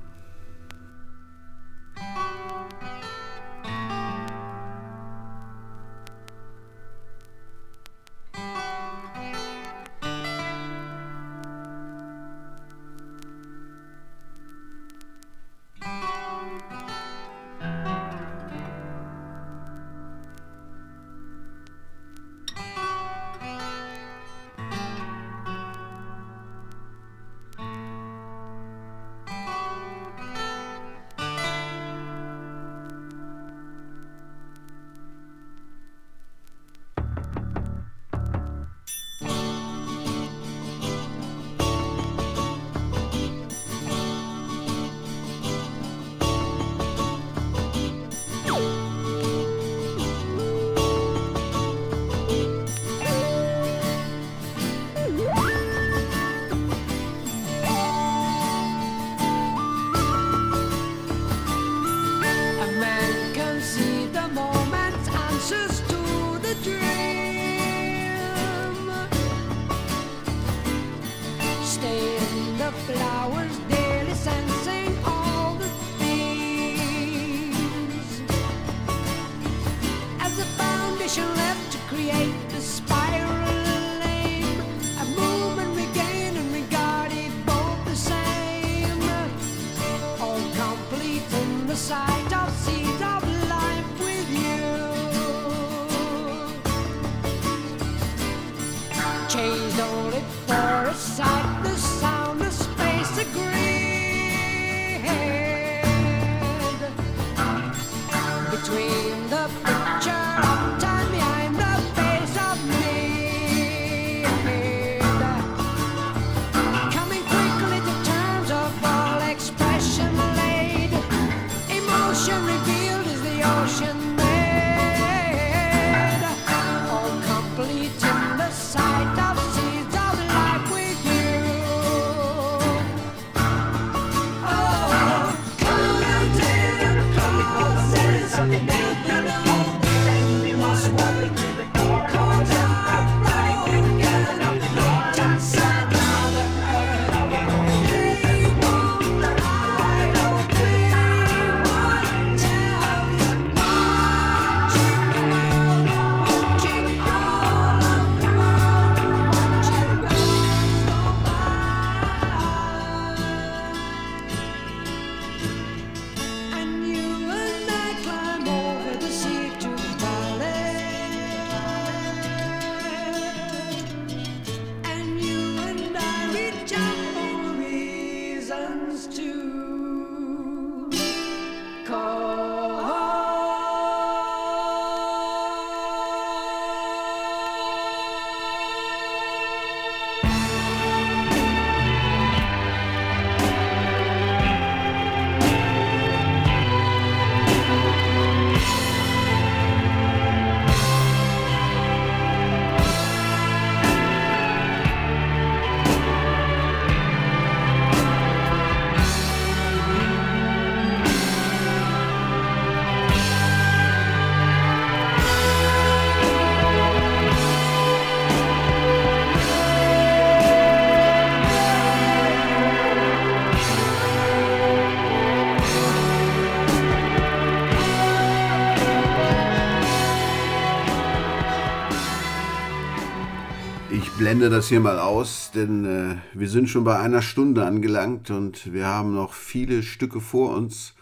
Blende 234.34 234.50
das 234.50 234.70
hier 234.70 234.80
mal 234.80 234.98
aus, 234.98 235.52
denn 235.54 235.86
äh, 235.86 236.16
wir 236.34 236.50
sind 236.50 236.68
schon 236.68 236.84
bei 236.84 236.98
einer 236.98 237.22
Stunde 237.22 237.68
angelangt 237.68 238.32
und 238.32 238.74
wir 238.74 238.88
haben 238.88 239.14
noch 239.14 239.32
viele 239.32 239.84
Stücke 239.84 240.22
vor 240.22 240.56
uns. 240.56 240.96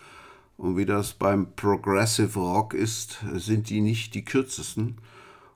Und 0.58 0.76
wie 0.76 0.86
das 0.86 1.14
beim 1.14 1.54
Progressive 1.56 2.38
Rock 2.38 2.74
ist, 2.74 3.20
sind 3.36 3.70
die 3.70 3.80
nicht 3.80 4.16
die 4.16 4.26
kürzesten. 4.26 4.98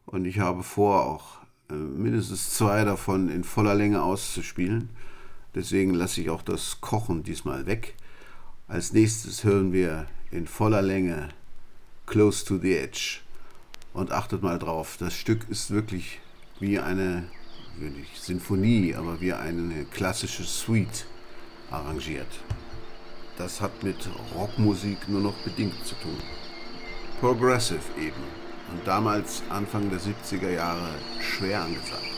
Und 0.05 0.23
ich 0.23 0.39
habe 0.39 0.63
vor, 0.63 1.05
auch 1.05 1.39
äh, 1.69 1.73
mindestens 1.73 2.51
zwei 2.51 2.85
davon 2.85 3.27
in 3.27 3.43
voller 3.43 3.75
Länge 3.75 4.01
auszuspielen. 4.01 4.87
Deswegen 5.53 5.93
lasse 5.93 6.21
ich 6.21 6.29
auch 6.29 6.43
das 6.43 6.79
Kochen 6.79 7.23
diesmal 7.23 7.65
weg. 7.65 7.95
Als 8.69 8.93
nächstes 8.93 9.43
hören 9.43 9.73
wir 9.73 10.07
in 10.31 10.47
voller 10.47 10.81
Länge 10.81 11.27
Close 12.05 12.45
to 12.45 12.57
the 12.57 12.73
Edge. 12.73 13.19
Und 13.91 14.13
achtet 14.13 14.43
mal 14.43 14.59
drauf, 14.59 14.95
das 14.97 15.13
Stück 15.13 15.49
ist 15.49 15.71
wirklich 15.71 16.21
wie 16.61 16.79
eine 16.79 17.27
nicht 17.79 18.21
Sinfonie, 18.21 18.95
aber 18.95 19.19
wie 19.21 19.33
eine 19.33 19.85
klassische 19.85 20.43
Suite 20.43 21.05
arrangiert. 21.71 22.27
Das 23.37 23.59
hat 23.59 23.83
mit 23.83 23.97
Rockmusik 24.33 25.09
nur 25.09 25.21
noch 25.21 25.35
bedingt 25.43 25.85
zu 25.85 25.95
tun. 25.95 26.17
Progressive 27.19 27.81
eben. 27.99 28.23
Und 28.71 28.87
damals, 28.87 29.43
Anfang 29.49 29.89
der 29.89 29.99
70er 29.99 30.49
Jahre, 30.49 30.89
schwer 31.21 31.61
angesagt. 31.61 32.14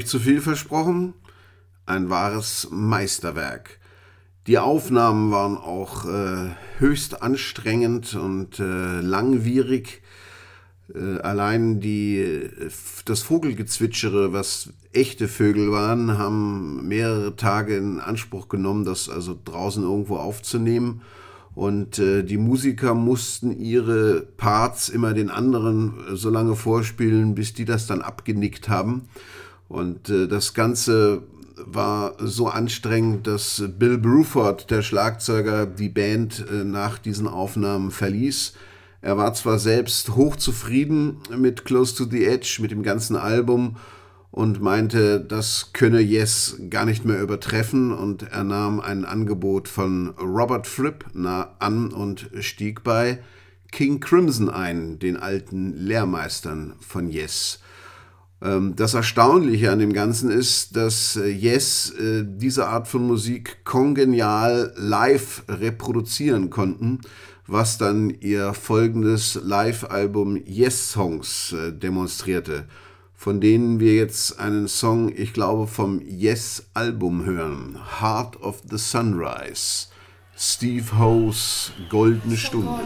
Ich 0.00 0.06
zu 0.06 0.18
viel 0.18 0.40
versprochen? 0.40 1.14
Ein 1.86 2.10
wahres 2.10 2.68
Meisterwerk. 2.70 3.78
Die 4.46 4.58
Aufnahmen 4.58 5.30
waren 5.30 5.56
auch 5.56 6.06
äh, 6.06 6.50
höchst 6.78 7.22
anstrengend 7.22 8.14
und 8.14 8.58
äh, 8.58 9.00
langwierig. 9.00 10.02
Äh, 10.94 11.18
allein 11.18 11.80
die, 11.80 12.18
äh, 12.18 12.70
das 13.04 13.22
Vogelgezwitschere, 13.22 14.32
was 14.32 14.70
echte 14.92 15.28
Vögel 15.28 15.70
waren, 15.70 16.16
haben 16.16 16.88
mehrere 16.88 17.36
Tage 17.36 17.76
in 17.76 18.00
Anspruch 18.00 18.48
genommen, 18.48 18.84
das 18.84 19.08
also 19.08 19.38
draußen 19.44 19.82
irgendwo 19.82 20.16
aufzunehmen. 20.16 21.02
Und 21.54 21.98
äh, 21.98 22.22
die 22.22 22.38
Musiker 22.38 22.94
mussten 22.94 23.52
ihre 23.52 24.22
Parts 24.22 24.88
immer 24.88 25.12
den 25.12 25.28
anderen 25.30 25.92
äh, 26.08 26.16
so 26.16 26.30
lange 26.30 26.56
vorspielen, 26.56 27.34
bis 27.34 27.52
die 27.52 27.66
das 27.66 27.86
dann 27.86 28.00
abgenickt 28.00 28.68
haben. 28.70 29.08
Und 29.70 30.10
äh, 30.10 30.26
das 30.26 30.52
Ganze 30.52 31.22
war 31.56 32.14
so 32.18 32.48
anstrengend, 32.48 33.28
dass 33.28 33.62
Bill 33.78 33.98
Bruford, 33.98 34.68
der 34.68 34.82
Schlagzeuger, 34.82 35.64
die 35.64 35.88
Band 35.88 36.44
äh, 36.50 36.64
nach 36.64 36.98
diesen 36.98 37.28
Aufnahmen 37.28 37.92
verließ. 37.92 38.54
Er 39.00 39.16
war 39.16 39.32
zwar 39.32 39.60
selbst 39.60 40.16
hochzufrieden 40.16 41.18
mit 41.38 41.64
Close 41.64 41.94
to 41.94 42.04
the 42.04 42.24
Edge, 42.24 42.58
mit 42.60 42.72
dem 42.72 42.82
ganzen 42.82 43.14
Album 43.14 43.76
und 44.32 44.60
meinte, 44.60 45.20
das 45.20 45.70
könne 45.72 46.00
Yes 46.00 46.56
gar 46.68 46.84
nicht 46.84 47.04
mehr 47.04 47.22
übertreffen 47.22 47.92
und 47.92 48.24
er 48.24 48.42
nahm 48.42 48.80
ein 48.80 49.04
Angebot 49.04 49.68
von 49.68 50.08
Robert 50.20 50.66
Fripp 50.66 51.04
an 51.14 51.92
und 51.92 52.28
stieg 52.40 52.82
bei 52.82 53.20
King 53.70 54.00
Crimson 54.00 54.50
ein, 54.50 54.98
den 54.98 55.16
alten 55.16 55.76
Lehrmeistern 55.76 56.74
von 56.80 57.08
Yes. 57.08 57.60
Ähm, 58.42 58.74
das 58.76 58.94
Erstaunliche 58.94 59.70
an 59.70 59.78
dem 59.78 59.92
Ganzen 59.92 60.30
ist, 60.30 60.76
dass 60.76 61.16
äh, 61.16 61.28
Yes 61.28 61.90
äh, 61.90 62.24
diese 62.26 62.68
Art 62.68 62.88
von 62.88 63.06
Musik 63.06 63.64
kongenial 63.64 64.72
live 64.76 65.42
reproduzieren 65.48 66.48
konnten, 66.48 67.00
was 67.46 67.78
dann 67.78 68.10
ihr 68.20 68.54
folgendes 68.54 69.38
Live-Album 69.42 70.40
Yes 70.46 70.92
Songs 70.92 71.52
äh, 71.52 71.72
demonstrierte, 71.72 72.66
von 73.14 73.40
denen 73.40 73.80
wir 73.80 73.96
jetzt 73.96 74.40
einen 74.40 74.68
Song, 74.68 75.12
ich 75.14 75.34
glaube, 75.34 75.66
vom 75.66 76.00
Yes-Album 76.00 77.26
hören, 77.26 77.78
Heart 78.00 78.40
of 78.40 78.62
the 78.70 78.78
Sunrise, 78.78 79.88
Steve 80.34 80.98
Hoes 80.98 81.72
Goldene 81.90 82.38
Stunde. 82.38 82.80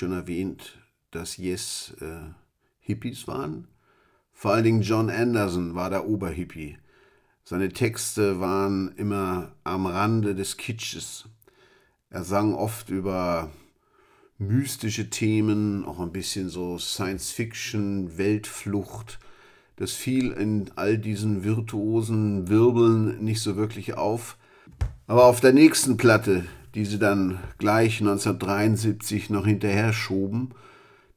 Schon 0.00 0.12
erwähnt, 0.12 0.78
dass 1.10 1.36
Yes 1.36 1.94
äh, 2.00 2.32
Hippies 2.80 3.28
waren? 3.28 3.68
Vor 4.32 4.52
allen 4.52 4.64
Dingen 4.64 4.80
John 4.80 5.10
Anderson 5.10 5.74
war 5.74 5.90
der 5.90 6.08
Oberhippie. 6.08 6.78
Seine 7.44 7.68
Texte 7.68 8.40
waren 8.40 8.94
immer 8.96 9.52
am 9.62 9.84
Rande 9.84 10.34
des 10.34 10.56
Kitsches. 10.56 11.28
Er 12.08 12.24
sang 12.24 12.54
oft 12.54 12.88
über 12.88 13.50
mystische 14.38 15.10
Themen, 15.10 15.84
auch 15.84 16.00
ein 16.00 16.12
bisschen 16.12 16.48
so 16.48 16.78
Science 16.78 17.30
Fiction, 17.30 18.16
Weltflucht. 18.16 19.18
Das 19.76 19.92
fiel 19.92 20.32
in 20.32 20.70
all 20.76 20.96
diesen 20.96 21.44
virtuosen 21.44 22.48
Wirbeln 22.48 23.22
nicht 23.22 23.42
so 23.42 23.56
wirklich 23.56 23.98
auf. 23.98 24.38
Aber 25.06 25.26
auf 25.26 25.40
der 25.40 25.52
nächsten 25.52 25.98
Platte, 25.98 26.46
die 26.74 26.84
sie 26.84 26.98
dann 26.98 27.38
gleich 27.58 28.00
1973 28.00 29.30
noch 29.30 29.46
hinterher 29.46 29.92
schoben, 29.92 30.50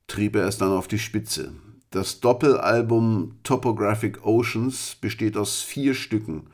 trieb 0.07 0.35
er 0.35 0.47
es 0.47 0.57
dann 0.57 0.71
auf 0.71 0.87
die 0.87 0.99
Spitze. 0.99 1.53
Das 1.91 2.19
Doppelalbum 2.19 3.37
Topographic 3.43 4.25
Oceans 4.25 4.97
besteht 4.99 5.37
aus 5.37 5.61
vier 5.61 5.93
Stücken, 5.93 6.47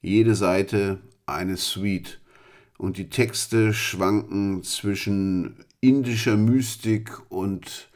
jede 0.00 0.34
Seite 0.34 0.98
eine 1.26 1.56
Suite. 1.56 2.20
Und 2.78 2.96
die 2.96 3.10
Texte 3.10 3.74
schwanken 3.74 4.62
zwischen 4.62 5.64
indischer 5.80 6.36
Mystik 6.36 7.10
und 7.28 7.88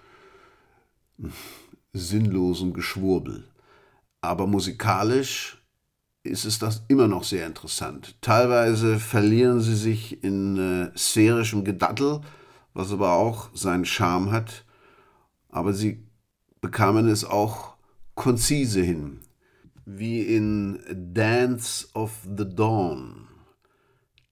sinnlosem 1.92 2.72
Geschwurbel. 2.72 3.44
Aber 4.20 4.46
musikalisch 4.46 5.61
ist 6.24 6.44
es 6.44 6.58
das 6.58 6.84
immer 6.88 7.08
noch 7.08 7.24
sehr 7.24 7.46
interessant. 7.46 8.16
Teilweise 8.20 8.98
verlieren 8.98 9.60
sie 9.60 9.74
sich 9.74 10.22
in 10.22 10.56
äh, 10.56 10.96
sphärischem 10.96 11.64
Gedattel, 11.64 12.20
was 12.74 12.92
aber 12.92 13.12
auch 13.12 13.50
seinen 13.54 13.84
Charme 13.84 14.30
hat. 14.30 14.64
Aber 15.48 15.72
sie 15.72 16.06
bekamen 16.60 17.08
es 17.08 17.24
auch 17.24 17.74
konzise 18.14 18.82
hin, 18.82 19.20
wie 19.84 20.22
in 20.22 20.80
Dance 21.12 21.88
of 21.94 22.12
the 22.24 22.48
Dawn, 22.48 23.28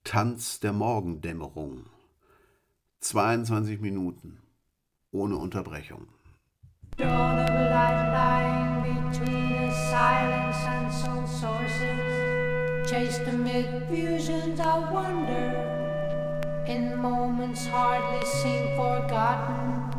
Tanz 0.04 0.60
der 0.60 0.72
Morgendämmerung. 0.72 1.86
22 3.00 3.80
Minuten 3.80 4.38
ohne 5.10 5.36
Unterbrechung. 5.36 6.06
Dawn 6.96 7.38
of 7.38 7.48
a 7.48 9.39
silence 9.90 10.56
and 10.66 10.92
soul 10.92 11.26
sources, 11.26 12.88
chased 12.88 13.22
amid 13.22 13.88
fusions 13.88 14.60
of 14.60 14.88
wonder, 14.92 15.48
in 16.68 16.96
moments 16.96 17.66
hardly 17.66 18.24
seen 18.24 18.68
forgotten, 18.76 19.90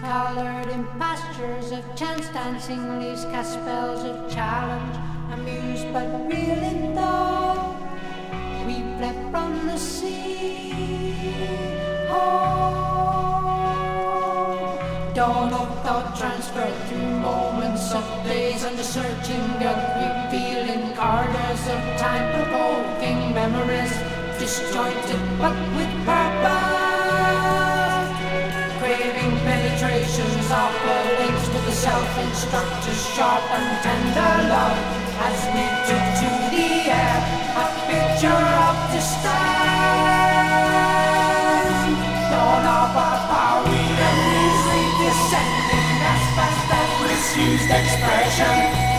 colored 0.00 0.68
in 0.74 0.84
pastures 0.98 1.70
of 1.70 1.84
chance 1.94 2.26
dancing 2.30 2.98
leaves, 2.98 3.24
cast 3.26 3.52
spells 3.52 4.02
of 4.02 4.28
challenge, 4.28 4.96
amused 5.30 5.86
but 5.92 6.08
real 6.26 6.62
in 6.72 6.92
thought. 6.96 7.76
We 8.66 8.82
fled 8.96 9.30
from 9.30 9.64
the 9.68 9.76
sea. 9.76 10.31
Dawn 15.22 15.52
of 15.54 15.70
thought 15.84 16.08
transferred 16.18 16.74
through 16.88 17.10
moments 17.22 17.94
of 17.94 18.04
days 18.24 18.64
under 18.64 18.82
searching 18.82 19.46
of 19.70 19.78
revealing 20.02 20.82
corridors 20.98 21.62
of 21.74 21.80
time 22.02 22.26
provoking 22.34 23.20
memories 23.30 23.94
disjointed 24.40 25.22
but 25.38 25.54
with 25.76 25.92
purpose. 26.10 26.58
Craving 28.82 29.34
penetrations 29.46 30.46
of 30.62 30.72
the 30.86 30.98
links 31.20 31.46
to 31.54 31.58
the 31.70 31.76
self-instructor's 31.86 33.02
sharp 33.14 33.44
and 33.58 33.68
tender 33.86 34.34
love 34.50 34.78
as 35.28 35.38
we 35.54 35.64
took 35.88 36.06
to 36.20 36.30
the 36.50 36.66
air 36.98 37.18
a 37.62 37.64
picture 37.86 38.42
of 38.66 38.74
distress 38.90 40.02
dawn 42.32 42.66
of 42.80 43.11
misused 47.32 47.70
expression. 47.70 48.56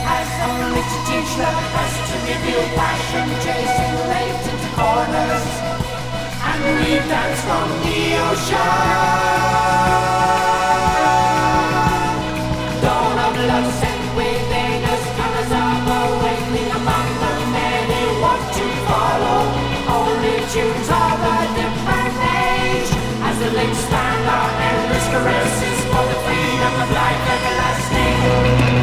As 0.10 0.30
only 0.50 0.82
to 0.82 0.98
teach 1.06 1.32
love 1.38 1.70
us 1.84 1.94
to 2.10 2.16
reveal 2.26 2.66
passion 2.74 3.28
chasing 3.46 3.96
latent 4.10 4.64
corners. 4.74 5.46
And 6.50 6.62
we 6.82 6.98
dance 7.10 7.42
from 7.46 7.70
the 7.86 8.00
ocean. 8.26 8.74
Dawn 12.82 13.18
of 13.28 13.36
love 13.50 13.70
sent 13.82 14.04
within 14.18 14.82
us 14.94 15.04
colors 15.18 15.52
of 15.54 15.86
awakening 16.02 16.72
among 16.74 17.08
the 17.22 17.34
many 17.54 18.04
want 18.18 18.46
to 18.58 18.66
follow. 18.90 19.42
Only 19.94 20.36
tunes 20.54 20.90
of 20.90 21.18
a 21.22 21.40
different 21.54 22.16
age 22.50 22.90
as 23.30 23.36
the 23.42 23.50
links 23.58 23.78
stand 23.78 24.26
our 24.26 24.50
endless 24.70 25.06
caresses 25.14 25.83
Thank 28.24 28.78
you. 28.78 28.83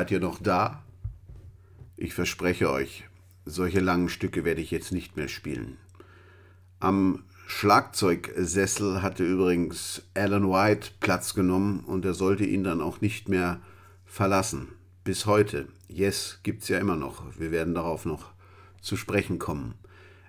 Seid 0.00 0.12
ihr 0.12 0.20
noch 0.20 0.38
da? 0.40 0.82
Ich 1.98 2.14
verspreche 2.14 2.70
euch, 2.70 3.04
solche 3.44 3.80
langen 3.80 4.08
Stücke 4.08 4.46
werde 4.46 4.62
ich 4.62 4.70
jetzt 4.70 4.92
nicht 4.92 5.18
mehr 5.18 5.28
spielen. 5.28 5.76
Am 6.78 7.24
Schlagzeugsessel 7.46 9.02
hatte 9.02 9.24
übrigens 9.24 10.00
Alan 10.14 10.48
White 10.48 10.92
Platz 11.00 11.34
genommen 11.34 11.80
und 11.80 12.06
er 12.06 12.14
sollte 12.14 12.46
ihn 12.46 12.64
dann 12.64 12.80
auch 12.80 13.02
nicht 13.02 13.28
mehr 13.28 13.60
verlassen. 14.06 14.68
Bis 15.04 15.26
heute. 15.26 15.68
Yes 15.86 16.40
gibt's 16.44 16.68
ja 16.68 16.78
immer 16.78 16.96
noch. 16.96 17.24
Wir 17.38 17.50
werden 17.50 17.74
darauf 17.74 18.06
noch 18.06 18.30
zu 18.80 18.96
sprechen 18.96 19.38
kommen. 19.38 19.74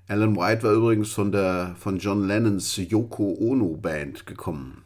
Alan 0.10 0.36
White 0.36 0.64
war 0.64 0.74
übrigens 0.74 1.14
von 1.14 1.32
der 1.32 1.78
von 1.80 1.98
John 1.98 2.28
Lennons 2.28 2.76
Yoko 2.76 3.38
Ono 3.40 3.78
Band 3.78 4.26
gekommen. 4.26 4.84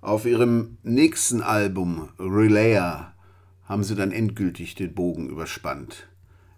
Auf 0.00 0.26
ihrem 0.26 0.78
nächsten 0.84 1.42
Album 1.42 2.08
Relayer 2.20 3.09
haben 3.70 3.84
sie 3.84 3.94
dann 3.94 4.10
endgültig 4.10 4.74
den 4.74 4.94
Bogen 4.94 5.30
überspannt. 5.30 6.08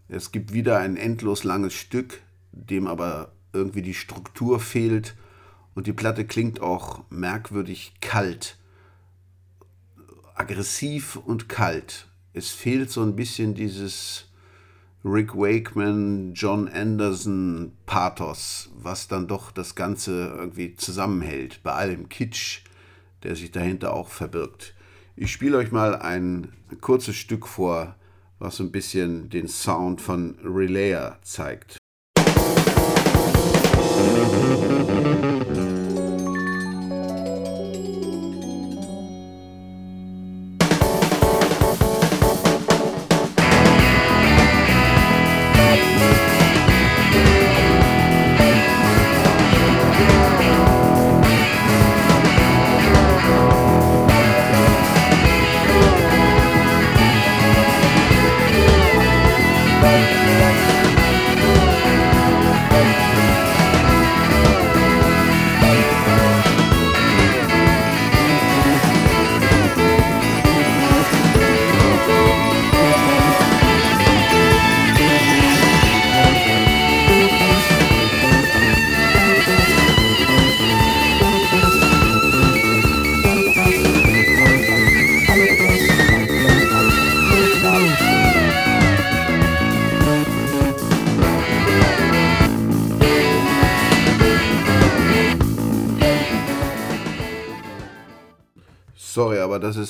Es 0.08 0.32
gibt 0.32 0.54
wieder 0.54 0.78
ein 0.78 0.96
endlos 0.96 1.44
langes 1.44 1.74
Stück, 1.74 2.22
dem 2.52 2.86
aber 2.86 3.32
irgendwie 3.52 3.82
die 3.82 3.92
Struktur 3.92 4.58
fehlt 4.60 5.14
und 5.74 5.86
die 5.86 5.92
Platte 5.92 6.24
klingt 6.24 6.62
auch 6.62 7.04
merkwürdig 7.10 7.92
kalt, 8.00 8.56
aggressiv 10.34 11.16
und 11.16 11.50
kalt. 11.50 12.08
Es 12.32 12.48
fehlt 12.48 12.90
so 12.90 13.02
ein 13.02 13.14
bisschen 13.14 13.54
dieses 13.54 14.30
Rick 15.04 15.34
Wakeman, 15.34 16.32
John 16.32 16.66
Anderson 16.66 17.72
Pathos, 17.84 18.70
was 18.74 19.06
dann 19.06 19.28
doch 19.28 19.50
das 19.50 19.74
Ganze 19.74 20.34
irgendwie 20.34 20.76
zusammenhält, 20.76 21.62
bei 21.62 21.72
allem 21.72 22.08
Kitsch, 22.08 22.62
der 23.22 23.36
sich 23.36 23.50
dahinter 23.50 23.92
auch 23.92 24.08
verbirgt. 24.08 24.74
Ich 25.14 25.30
spiele 25.30 25.58
euch 25.58 25.72
mal 25.72 25.96
ein 25.96 26.48
kurzes 26.80 27.16
Stück 27.16 27.46
vor, 27.46 27.96
was 28.38 28.60
ein 28.60 28.72
bisschen 28.72 29.28
den 29.30 29.48
Sound 29.48 30.00
von 30.00 30.36
Relayer 30.44 31.18
zeigt. 31.22 31.78
Sorry, 34.02 35.51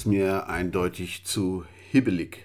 ist 0.02 0.06
mir 0.06 0.48
eindeutig 0.48 1.24
zu 1.24 1.64
hibbelig. 1.92 2.38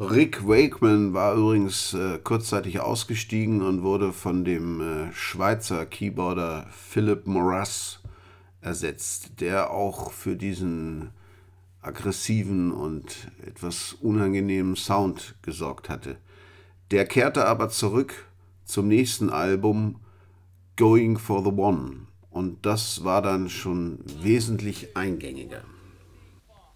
Rick 0.00 0.48
Wakeman 0.48 1.14
war 1.14 1.36
übrigens 1.36 1.94
äh, 1.94 2.18
kurzzeitig 2.18 2.80
ausgestiegen 2.80 3.62
und 3.62 3.84
wurde 3.84 4.12
von 4.12 4.44
dem 4.44 4.80
äh, 4.80 5.12
Schweizer 5.12 5.86
Keyboarder 5.86 6.66
Philip 6.72 7.24
Morass 7.28 8.00
ersetzt, 8.62 9.40
der 9.40 9.70
auch 9.70 10.10
für 10.10 10.34
diesen 10.34 11.10
aggressiven 11.82 12.72
und 12.72 13.30
etwas 13.46 13.92
unangenehmen 13.92 14.74
Sound 14.74 15.36
gesorgt 15.42 15.88
hatte. 15.88 16.16
Der 16.90 17.06
kehrte 17.06 17.46
aber 17.46 17.68
zurück 17.68 18.26
zum 18.64 18.88
nächsten 18.88 19.30
Album 19.30 20.00
Going 20.76 21.16
for 21.16 21.44
the 21.44 21.56
One 21.56 22.08
und 22.30 22.66
das 22.66 23.04
war 23.04 23.22
dann 23.22 23.48
schon 23.48 24.00
wesentlich 24.20 24.96
eingängiger. 24.96 25.62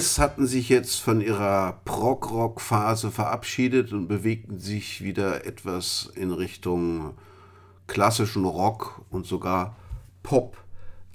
Yes 0.00 0.18
hatten 0.18 0.46
sich 0.46 0.70
jetzt 0.70 1.02
von 1.02 1.20
ihrer 1.20 1.78
Prog-Rock-Phase 1.84 3.10
verabschiedet 3.10 3.92
und 3.92 4.08
bewegten 4.08 4.58
sich 4.58 5.04
wieder 5.04 5.44
etwas 5.44 6.10
in 6.14 6.32
Richtung 6.32 7.12
klassischen 7.86 8.46
Rock 8.46 9.02
und 9.10 9.26
sogar 9.26 9.76
Pop. 10.22 10.56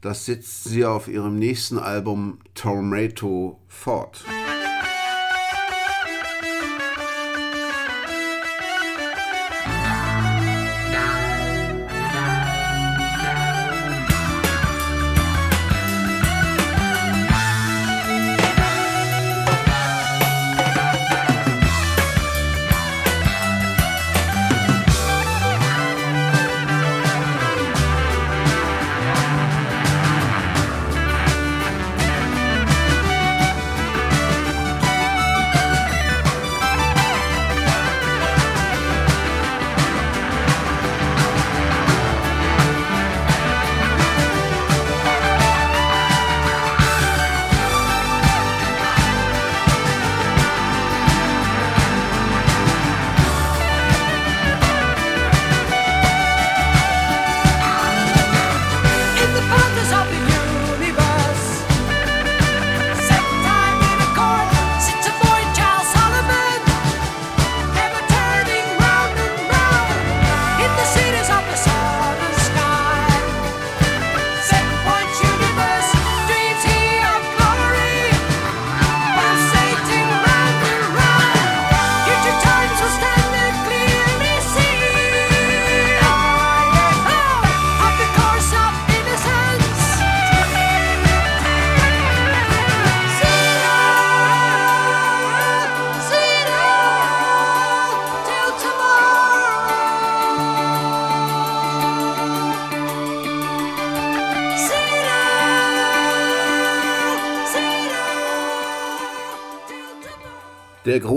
das 0.01 0.25
setzt 0.27 0.65
sie 0.65 0.85
auf 0.85 1.07
ihrem 1.07 1.39
nächsten 1.39 1.79
Album 1.79 2.37
Tomato 2.53 3.59
fort. 3.67 4.23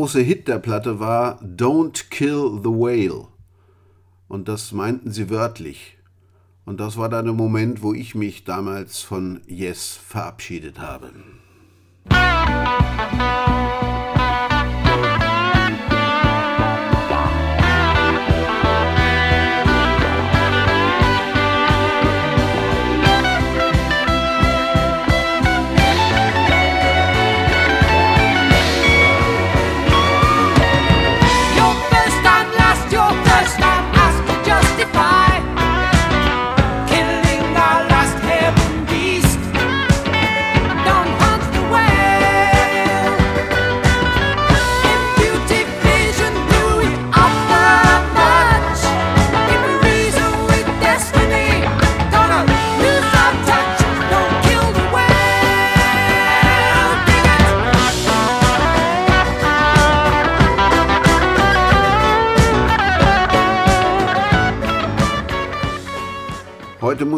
Große 0.09 0.23
Hit 0.23 0.49
der 0.49 0.59
Platte 0.59 1.01
war 1.01 1.39
Don't 1.43 2.09
Kill 2.09 2.61
the 2.63 2.71
Whale. 2.71 3.27
Und 4.27 4.49
das 4.49 4.73
meinten 4.73 5.13
sie 5.13 5.29
wörtlich. 5.29 5.99
Und 6.65 6.81
das 6.81 6.97
war 6.97 7.11
dann 7.11 7.27
der 7.27 7.35
Moment, 7.35 7.83
wo 7.83 7.93
ich 7.93 8.15
mich 8.15 8.45
damals 8.45 9.03
von 9.03 9.43
Yes 9.47 10.01
verabschiedet 10.03 10.79
habe. 10.79 11.13
Your 12.11 13.88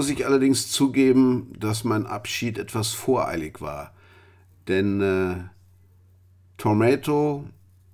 muss 0.01 0.09
ich 0.09 0.25
allerdings 0.25 0.71
zugeben, 0.71 1.53
dass 1.59 1.85
mein 1.85 2.07
Abschied 2.07 2.57
etwas 2.57 2.89
voreilig 2.89 3.61
war. 3.61 3.93
Denn 4.67 5.03
äh, 5.03 5.35
Tomato 6.57 7.45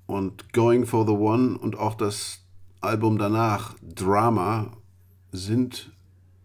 und 0.06 0.52
Going 0.52 0.86
for 0.86 1.04
the 1.04 1.14
One 1.14 1.58
und 1.58 1.76
auch 1.76 1.96
das 1.96 2.44
Album 2.80 3.18
danach, 3.18 3.74
Drama, 3.82 4.70
sind 5.32 5.90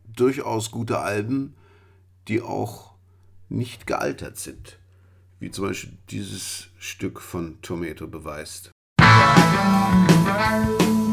durchaus 0.08 0.72
gute 0.72 0.98
Alben, 0.98 1.54
die 2.28 2.42
auch 2.42 2.96
nicht 3.48 3.86
gealtert 3.86 4.38
sind. 4.38 4.80
Wie 5.40 5.52
zum 5.52 5.68
Beispiel 5.68 5.96
dieses 6.10 6.70
Stück 6.80 7.22
von 7.22 7.62
Tomato 7.62 8.08
beweist. 8.08 8.72
Zero, 9.00 11.11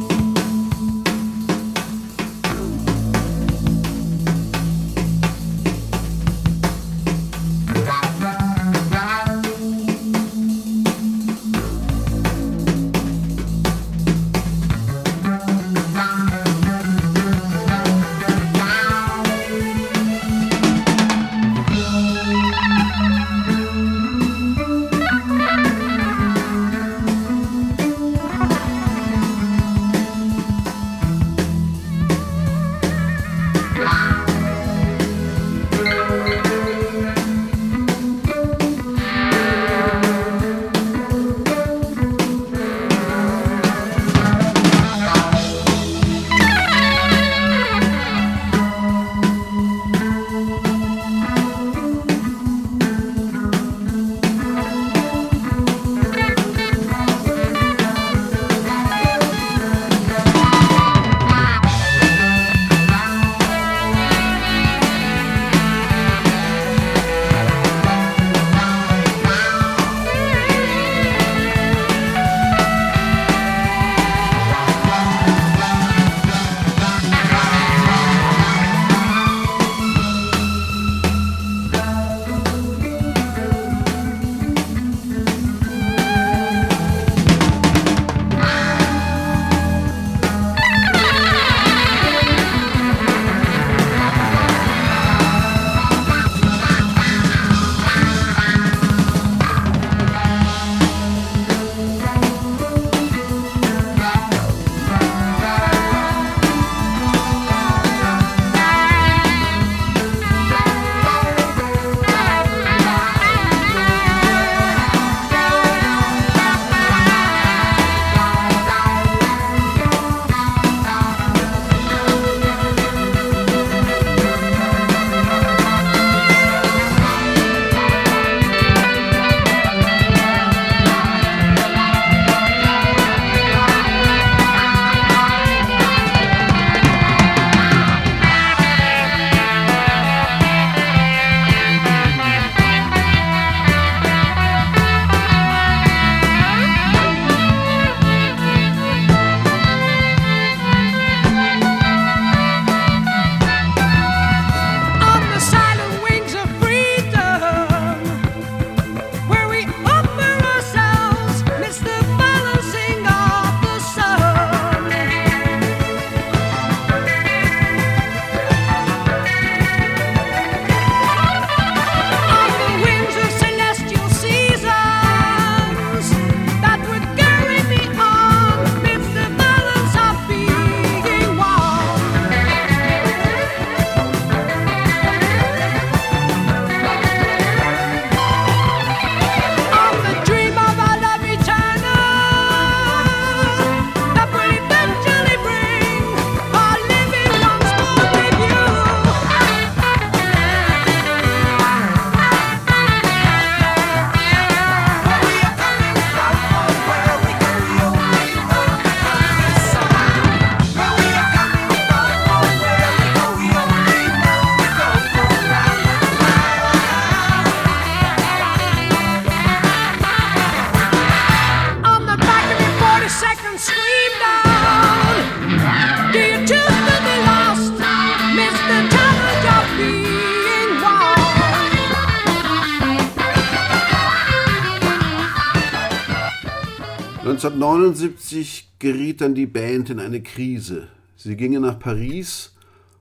1979 237.54 238.72
geriet 238.78 239.20
dann 239.20 239.34
die 239.34 239.46
Band 239.46 239.90
in 239.90 240.00
eine 240.00 240.22
Krise. 240.22 240.88
Sie 241.16 241.36
gingen 241.36 241.62
nach 241.62 241.78
Paris, 241.78 242.54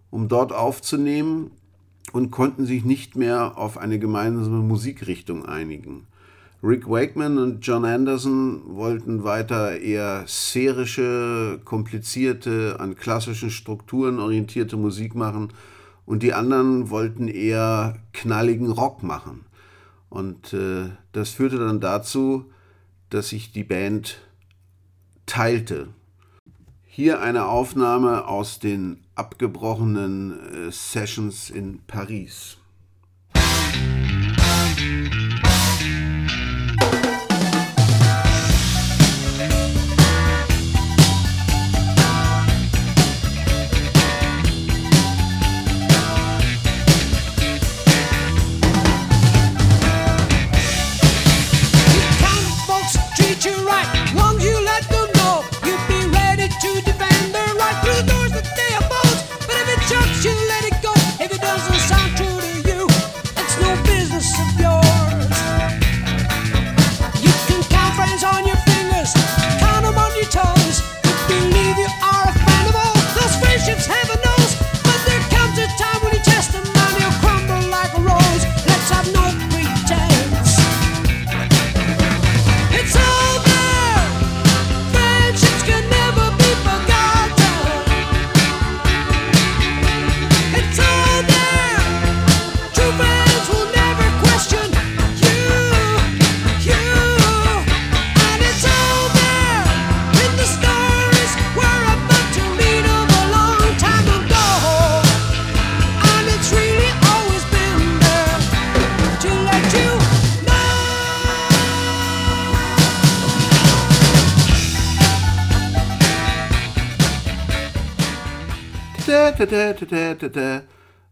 um 0.09 0.27
dort 0.27 0.51
aufzunehmen 0.51 1.51
und 2.13 2.31
konnten 2.31 2.65
sich 2.65 2.83
nicht 2.83 3.15
mehr 3.15 3.57
auf 3.57 3.77
eine 3.77 3.99
gemeinsame 3.99 4.59
Musikrichtung 4.59 5.45
einigen. 5.45 6.07
Rick 6.63 6.89
Wakeman 6.89 7.37
und 7.37 7.65
John 7.65 7.85
Anderson 7.85 8.61
wollten 8.65 9.23
weiter 9.23 9.79
eher 9.79 10.25
sphärische, 10.27 11.59
komplizierte, 11.63 12.77
an 12.79 12.95
klassischen 12.95 13.51
Strukturen 13.51 14.19
orientierte 14.19 14.75
Musik 14.75 15.13
machen 15.13 15.49
und 16.05 16.23
die 16.23 16.33
anderen 16.33 16.89
wollten 16.89 17.27
eher 17.27 17.97
knalligen 18.13 18.71
Rock 18.71 19.03
machen. 19.03 19.45
Und 20.09 20.53
äh, 20.53 20.89
das 21.11 21.29
führte 21.29 21.59
dann 21.59 21.79
dazu, 21.79 22.45
dass 23.09 23.29
sich 23.29 23.51
die 23.51 23.63
Band 23.63 24.19
teilte. 25.27 25.89
Hier 26.83 27.21
eine 27.21 27.45
Aufnahme 27.45 28.27
aus 28.27 28.57
den 28.57 29.03
abgebrochenen 29.13 30.69
äh, 30.69 30.71
Sessions 30.71 31.51
in 31.51 31.81
Paris. 31.85 32.57
Come, 34.77 35.26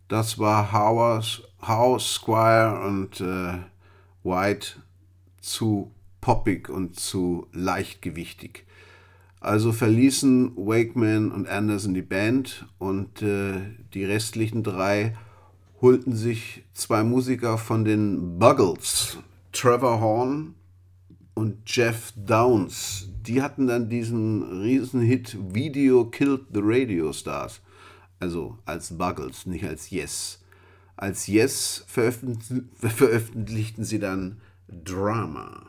Das 0.07 0.39
war 0.39 0.71
House, 0.71 1.43
House 1.61 2.15
Squire 2.15 2.81
und 2.87 3.21
äh, 3.21 3.59
White 4.23 4.77
zu 5.41 5.91
poppig 6.21 6.69
und 6.69 6.99
zu 6.99 7.45
leichtgewichtig. 7.53 8.65
Also 9.39 9.71
verließen 9.71 10.53
Wakeman 10.55 11.31
und 11.31 11.47
Anderson 11.47 11.93
die 11.93 12.01
Band 12.01 12.65
und 12.79 13.21
äh, 13.21 13.61
die 13.93 14.03
restlichen 14.03 14.63
drei 14.63 15.15
holten 15.79 16.15
sich 16.15 16.63
zwei 16.73 17.03
Musiker 17.03 17.59
von 17.59 17.85
den 17.85 18.39
Buggles, 18.39 19.19
Trevor 19.51 20.01
Horn 20.01 20.55
und 21.35 21.57
Jeff 21.67 22.11
Downs. 22.15 23.07
Die 23.21 23.43
hatten 23.43 23.67
dann 23.67 23.87
diesen 23.87 24.61
Riesenhit 24.61 25.37
Video 25.53 26.05
Killed 26.05 26.45
the 26.51 26.61
Radio 26.63 27.13
Stars. 27.13 27.61
Also 28.19 28.57
als 28.65 28.97
Buggles, 28.97 29.45
nicht 29.45 29.65
als 29.65 29.89
Yes. 29.89 30.41
Als 30.95 31.27
Yes 31.27 31.83
veröffentlich 31.87 32.63
veröffentlichten 32.79 33.83
sie 33.83 33.99
dann 33.99 34.41
Drama. 34.67 35.67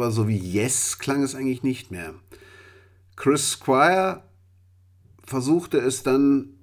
Aber 0.00 0.12
so 0.12 0.28
wie 0.28 0.38
Yes 0.38 0.98
klang 0.98 1.22
es 1.22 1.34
eigentlich 1.34 1.62
nicht 1.62 1.90
mehr. 1.90 2.14
Chris 3.16 3.50
Squire 3.50 4.22
versuchte 5.22 5.76
es 5.76 6.02
dann 6.02 6.54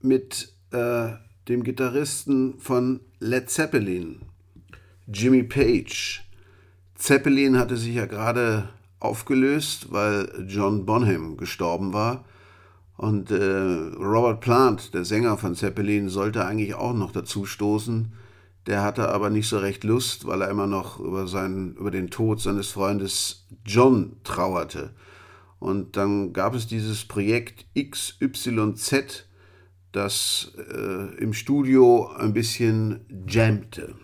mit 0.00 0.54
äh, 0.70 1.08
dem 1.46 1.62
Gitarristen 1.62 2.58
von 2.58 3.00
Led 3.20 3.50
Zeppelin, 3.50 4.22
Jimmy 5.06 5.42
Page. 5.42 6.24
Zeppelin 6.94 7.58
hatte 7.58 7.76
sich 7.76 7.96
ja 7.96 8.06
gerade 8.06 8.70
aufgelöst, 8.98 9.92
weil 9.92 10.46
John 10.48 10.86
Bonham 10.86 11.36
gestorben 11.36 11.92
war. 11.92 12.24
Und 12.96 13.30
äh, 13.30 13.36
Robert 13.36 14.40
Plant, 14.40 14.94
der 14.94 15.04
Sänger 15.04 15.36
von 15.36 15.54
Zeppelin, 15.54 16.08
sollte 16.08 16.46
eigentlich 16.46 16.74
auch 16.74 16.94
noch 16.94 17.12
dazu 17.12 17.44
stoßen. 17.44 18.14
Der 18.66 18.82
hatte 18.82 19.08
aber 19.10 19.30
nicht 19.30 19.48
so 19.48 19.58
recht 19.58 19.84
Lust, 19.84 20.26
weil 20.26 20.42
er 20.42 20.50
immer 20.50 20.66
noch 20.66 20.98
über, 20.98 21.28
seinen, 21.28 21.76
über 21.76 21.90
den 21.90 22.10
Tod 22.10 22.40
seines 22.40 22.68
Freundes 22.68 23.46
John 23.64 24.16
trauerte. 24.24 24.94
Und 25.58 25.96
dann 25.96 26.32
gab 26.32 26.54
es 26.54 26.66
dieses 26.66 27.04
Projekt 27.04 27.66
XYZ, 27.78 29.26
das 29.92 30.52
äh, 30.58 31.16
im 31.16 31.32
Studio 31.32 32.08
ein 32.08 32.32
bisschen 32.32 33.06
jammte. 33.28 33.94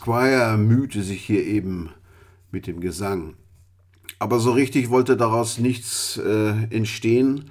Squire 0.00 0.56
mühte 0.56 1.02
sich 1.02 1.22
hier 1.22 1.44
eben 1.44 1.90
mit 2.50 2.66
dem 2.66 2.80
Gesang. 2.80 3.34
Aber 4.18 4.38
so 4.38 4.52
richtig 4.52 4.88
wollte 4.88 5.14
daraus 5.14 5.58
nichts 5.58 6.16
äh, 6.16 6.54
entstehen. 6.74 7.50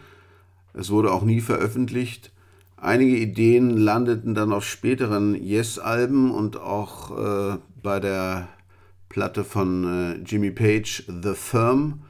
Es 0.73 0.89
wurde 0.89 1.11
auch 1.11 1.21
nie 1.21 1.41
veröffentlicht. 1.41 2.31
Einige 2.75 3.17
Ideen 3.17 3.77
landeten 3.77 4.33
dann 4.33 4.51
auf 4.51 4.65
späteren 4.65 5.35
Yes-Alben 5.35 6.31
und 6.31 6.57
auch 6.57 7.11
äh, 7.53 7.57
bei 7.83 7.99
der 7.99 8.47
Platte 9.09 9.43
von 9.43 9.83
äh, 9.83 10.15
Jimmy 10.25 10.49
Page, 10.49 11.03
The 11.21 11.35
Firm. 11.35 12.01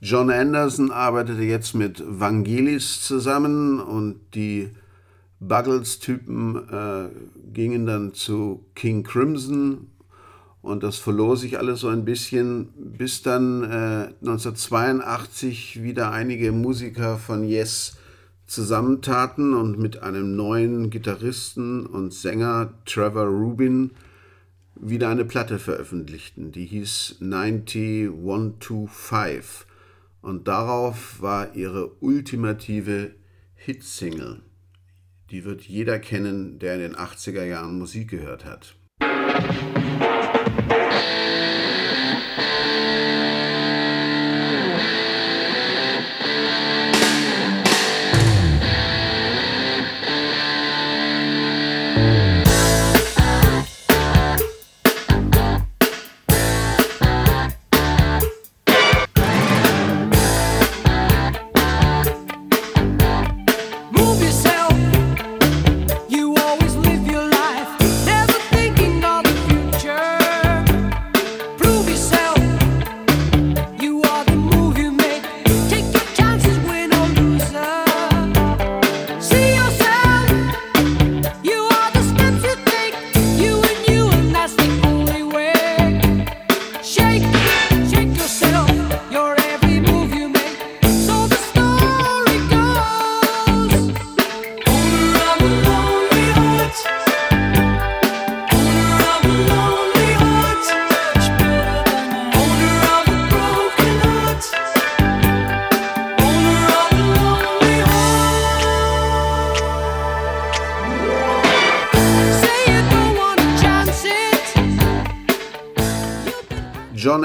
John 0.00 0.30
Anderson 0.30 0.90
arbeitete 0.90 1.42
jetzt 1.42 1.74
mit 1.74 2.02
Vangelis 2.06 3.02
zusammen 3.02 3.78
und 3.78 4.20
die 4.34 4.70
Buggles-Typen 5.48 6.68
äh, 6.70 7.08
gingen 7.52 7.86
dann 7.86 8.14
zu 8.14 8.64
King 8.74 9.02
Crimson 9.02 9.88
und 10.62 10.82
das 10.82 10.96
verlor 10.96 11.36
sich 11.36 11.58
alles 11.58 11.80
so 11.80 11.88
ein 11.88 12.04
bisschen, 12.04 12.68
bis 12.76 13.22
dann 13.22 13.64
äh, 13.64 14.08
1982 14.20 15.82
wieder 15.82 16.10
einige 16.10 16.52
Musiker 16.52 17.18
von 17.18 17.44
Yes 17.44 17.96
zusammentaten 18.46 19.54
und 19.54 19.78
mit 19.78 20.02
einem 20.02 20.36
neuen 20.36 20.90
Gitarristen 20.90 21.86
und 21.86 22.12
Sänger 22.12 22.74
Trevor 22.84 23.26
Rubin 23.26 23.92
wieder 24.74 25.08
eine 25.08 25.24
Platte 25.24 25.58
veröffentlichten, 25.58 26.52
die 26.52 26.66
hieß 26.66 27.16
90125 27.20 29.66
und 30.20 30.46
darauf 30.48 31.20
war 31.20 31.54
ihre 31.54 31.92
ultimative 32.00 33.14
Hitsingle. 33.54 34.42
Die 35.30 35.44
wird 35.44 35.62
jeder 35.62 35.98
kennen, 35.98 36.58
der 36.58 36.74
in 36.74 36.80
den 36.80 36.96
80er 36.96 37.44
Jahren 37.44 37.78
Musik 37.78 38.10
gehört 38.10 38.44
hat. 38.44 38.76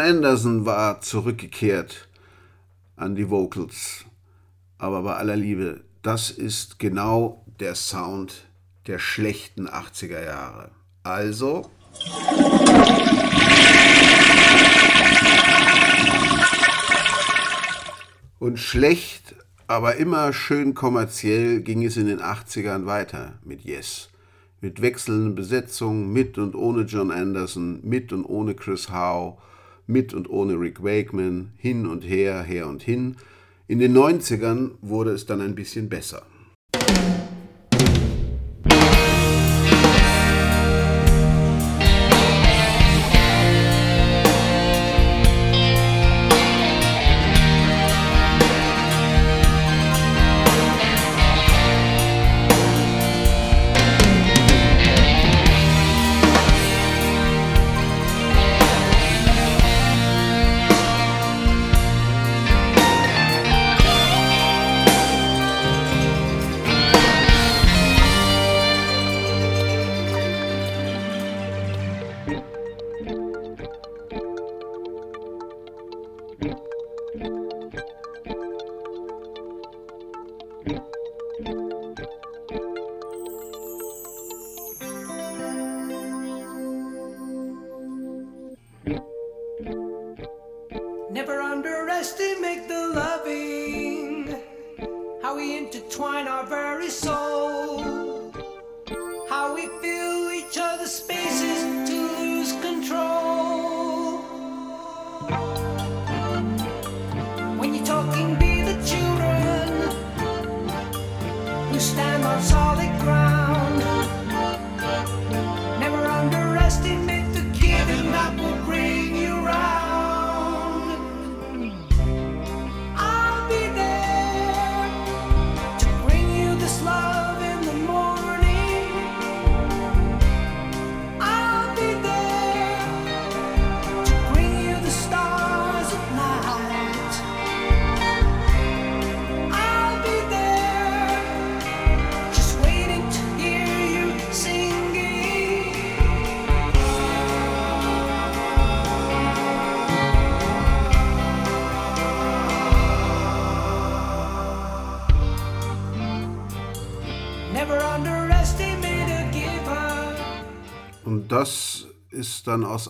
Anderson 0.10 0.66
war 0.66 1.02
zurückgekehrt 1.02 2.08
an 2.96 3.14
die 3.14 3.30
Vocals. 3.30 4.06
Aber 4.80 5.04
bei 5.04 5.16
aller 5.16 5.36
Liebe, 5.36 5.82
das 6.02 6.32
ist 6.32 6.80
genau 6.80 7.46
der 7.60 7.76
Sound 7.76 8.48
der 8.88 8.98
schlechten 8.98 9.70
80er 9.70 10.26
Jahre. 10.26 10.72
Also. 11.04 11.70
Und 18.40 18.58
schlecht, 18.58 19.36
aber 19.68 19.98
immer 19.98 20.34
schön 20.34 20.74
kommerziell 20.74 21.62
ging 21.62 21.86
es 21.86 21.98
in 21.98 22.08
den 22.08 22.20
80ern 22.20 22.88
weiter 22.88 23.38
mit 23.44 23.62
Yes. 23.62 24.10
Mit 24.60 24.82
wechselnden 24.82 25.36
Besetzungen, 25.36 26.12
mit 26.12 26.40
und 26.40 26.56
ohne 26.56 26.82
John 26.82 27.12
Anderson, 27.12 27.82
mit 27.84 28.12
und 28.12 28.26
ohne 28.26 28.56
Chris 28.56 28.90
Howe, 28.90 29.38
mit 29.90 30.14
und 30.14 30.30
ohne 30.30 30.54
Rick 30.60 30.84
Wakeman, 30.84 31.52
hin 31.58 31.86
und 31.86 32.04
her, 32.04 32.44
her 32.44 32.68
und 32.68 32.84
hin. 32.84 33.18
In 33.68 33.80
den 33.80 33.98
90ern 33.98 34.72
wurde 34.82 35.12
es 35.12 35.26
dann 35.26 35.42
ein 35.42 35.56
bisschen 35.56 35.90
besser. 35.90 36.24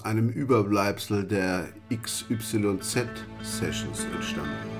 Einem 0.09 0.29
Überbleibsel 0.29 1.23
der 1.23 1.67
XYZ-Sessions 1.91 4.07
entstanden. 4.15 4.78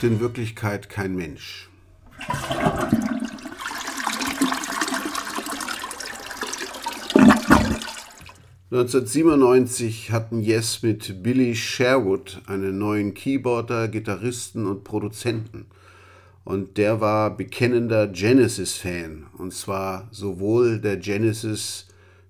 Braucht 0.00 0.12
in 0.12 0.20
Wirklichkeit 0.20 0.88
kein 0.88 1.14
Mensch. 1.14 1.68
...1997 8.70 10.10
hatten 10.10 10.40
Yes 10.40 10.82
mit 10.82 11.22
Billy 11.22 11.54
Sherwood 11.54 12.40
einen 12.46 12.78
neuen 12.78 13.12
Keyboarder, 13.12 13.88
Gitarristen 13.88 14.66
und 14.66 14.84
Produzenten. 14.84 15.66
Und 16.44 16.78
der 16.78 17.02
war 17.02 17.36
bekennender 17.36 18.06
Genesis-Fan. 18.06 19.26
Und 19.36 19.52
zwar 19.52 20.08
sowohl 20.12 20.80
der 20.80 20.96
Genesis 20.96 21.88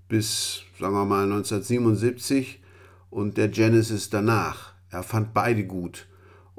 bis, 0.08 0.62
sagen 0.80 0.94
wir 0.94 1.04
mal, 1.04 1.22
1977 1.22 2.60
und 3.10 3.36
der 3.36 3.46
Genesis 3.46 4.10
danach. 4.10 4.72
Er 4.90 5.04
fand 5.04 5.32
beide 5.34 5.64
gut. 5.64 6.08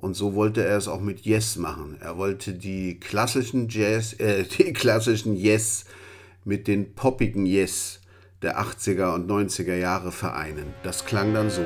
Und 0.02 0.16
so 0.16 0.34
wollte 0.34 0.66
er 0.66 0.78
es 0.78 0.88
auch 0.88 1.00
mit 1.00 1.22
Yes 1.22 1.58
machen. 1.58 1.98
Er 2.02 2.18
wollte 2.18 2.54
die 2.54 3.00
klassischen 3.00 3.70
Jazz, 3.70 4.14
äh, 4.20 4.44
die 4.58 4.74
klassischen 4.74 5.36
Yes 5.36 5.86
mit 6.44 6.68
den 6.68 6.94
poppigen 6.94 7.46
Yes 7.46 8.00
der 8.42 8.60
80er 8.60 9.14
und 9.14 9.30
90er 9.30 9.76
Jahre 9.76 10.12
vereinen. 10.12 10.74
Das 10.82 11.06
klang 11.06 11.36
dann 11.36 11.52
so. 11.52 11.64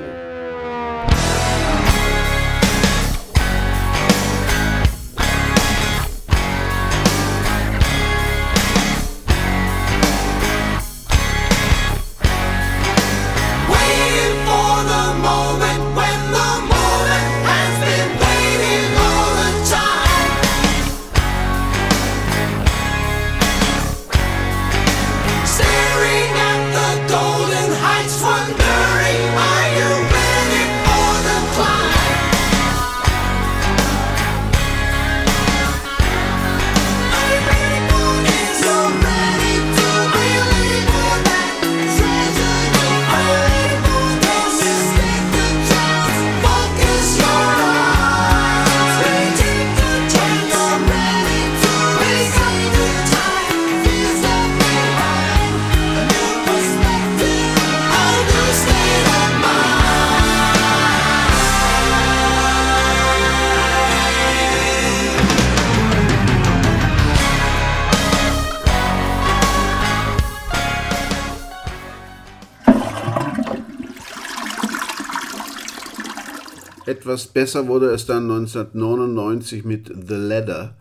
Besser 77.35 77.67
wurde 77.67 77.87
es 77.87 78.05
dann 78.05 78.31
1999 78.31 79.65
mit 79.65 79.87
The 79.93 80.15
Ladder, 80.15 80.77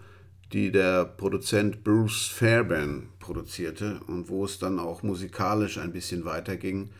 die 0.52 0.70
der 0.70 1.05
Produzent 1.05 1.83
Bruce 1.83 2.28
Fairbairn 2.28 3.08
produzierte 3.18 3.99
und 4.07 4.28
wo 4.28 4.44
es 4.44 4.60
dann 4.60 4.78
auch 4.78 5.02
musikalisch 5.02 5.78
ein 5.78 5.91
bisschen 5.91 6.24
weiterging. 6.24 6.91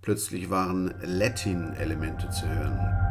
Plötzlich 0.00 0.48
waren 0.48 0.94
Latin-Elemente 1.02 2.30
zu 2.30 2.46
hören. 2.46 3.09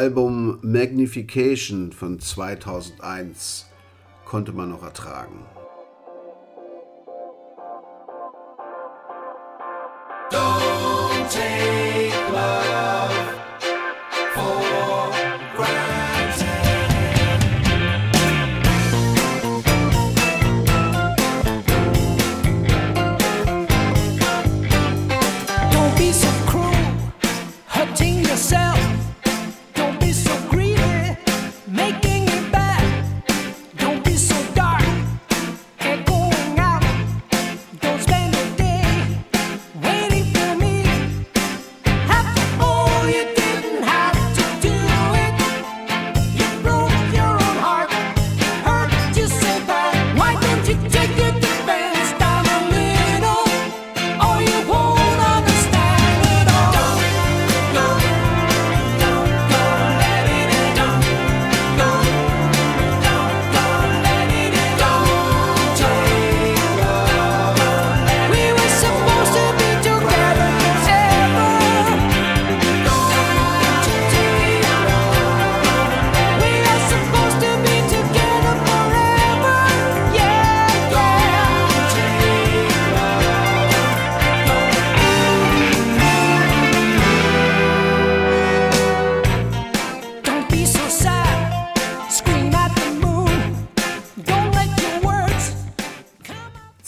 Album 0.00 0.58
Magnification 0.62 1.92
von 1.92 2.18
2001 2.18 3.66
konnte 4.24 4.50
man 4.50 4.70
noch 4.70 4.82
ertragen. 4.82 5.44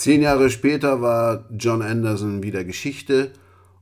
Zehn 0.03 0.21
Jahre 0.21 0.51
später 0.51 1.01
war 1.01 1.45
John 1.57 1.81
Anderson 1.81 2.43
wieder 2.43 2.65
Geschichte 2.65 3.31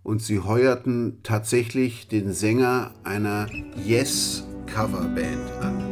und 0.03 0.21
sie 0.21 0.41
heuerten 0.41 1.21
tatsächlich 1.23 2.09
den 2.09 2.35
Sänger 2.35 2.91
einer 3.05 3.47
Yes-Coverband 3.87 5.51
an. 5.63 5.83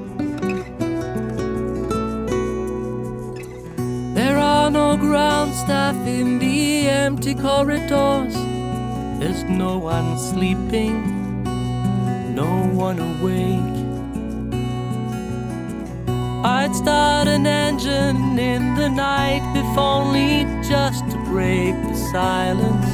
There 4.15 4.37
are 4.37 4.71
no 4.71 4.99
ground 4.99 5.55
staff 5.55 5.97
in 6.07 6.39
the 6.39 6.89
empty 6.89 7.35
corridors. 7.35 8.35
There's 9.21 9.45
no 9.49 9.79
one 9.79 10.19
sleeping, 10.19 11.43
no 12.35 12.69
one 12.77 13.01
awake. 13.01 13.79
I'd 16.45 16.75
start 16.77 17.29
an 17.29 17.47
engine 17.47 18.39
in 18.39 18.75
the 18.77 18.91
night. 18.91 19.38
Only 19.79 20.45
just 20.69 21.09
to 21.11 21.17
break 21.25 21.75
the 21.89 21.95
silence. 22.13 22.91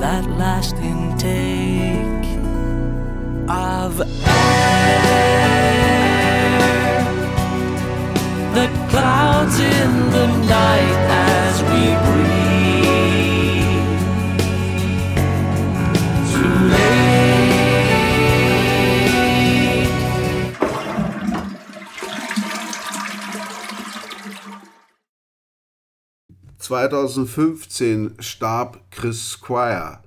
That 0.00 0.24
last 0.42 0.76
intake 0.76 2.28
of 3.48 4.00
air. 4.00 4.98
The 8.54 8.68
clouds 8.90 9.58
in 9.60 10.10
the 10.16 10.26
night 10.56 10.98
as 11.10 11.62
we 11.70 11.82
breathe. 12.06 13.07
2015 26.68 28.16
starb 28.18 28.82
Chris 28.90 29.30
Squire, 29.30 30.02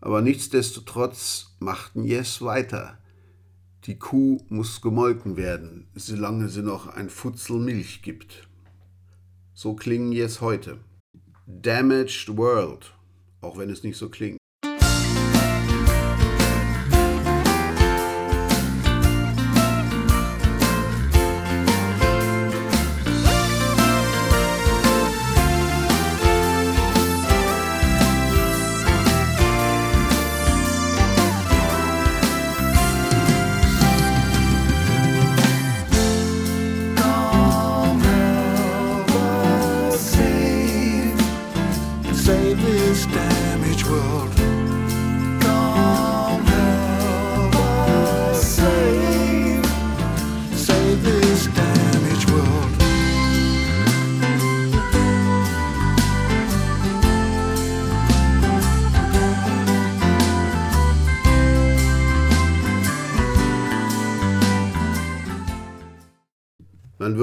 aber 0.00 0.22
nichtsdestotrotz 0.22 1.54
machten 1.58 2.02
Yes 2.02 2.40
weiter. 2.40 2.96
Die 3.84 3.98
Kuh 3.98 4.38
muss 4.48 4.80
gemolken 4.80 5.36
werden, 5.36 5.86
solange 5.94 6.48
sie 6.48 6.62
noch 6.62 6.86
ein 6.86 7.10
Futzel 7.10 7.58
Milch 7.58 8.00
gibt. 8.00 8.48
So 9.52 9.74
klingen 9.74 10.12
Yes 10.12 10.40
heute. 10.40 10.78
Damaged 11.46 12.34
World, 12.38 12.94
auch 13.42 13.58
wenn 13.58 13.68
es 13.68 13.82
nicht 13.82 13.98
so 13.98 14.08
klingt. 14.08 14.38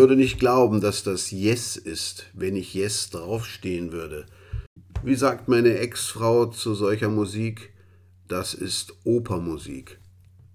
Würde 0.05 0.17
nicht 0.17 0.37
glauben, 0.37 0.81
dass 0.81 1.01
das 1.01 1.31
Yes 1.31 1.77
ist, 1.77 2.27
wenn 2.35 2.53
nicht 2.53 2.75
Yes 2.75 3.09
draufstehen 3.09 3.91
würde. 3.91 4.27
Wie 5.03 5.15
sagt 5.15 5.47
meine 5.47 5.79
Ex-Frau 5.79 6.45
zu 6.45 6.75
solcher 6.75 7.09
Musik? 7.09 7.73
Das 8.27 8.53
ist 8.53 8.93
Opermusik. 9.03 9.99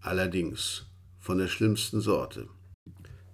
Allerdings 0.02 0.86
von 1.18 1.38
der 1.38 1.48
schlimmsten 1.48 2.00
Sorte. 2.00 2.46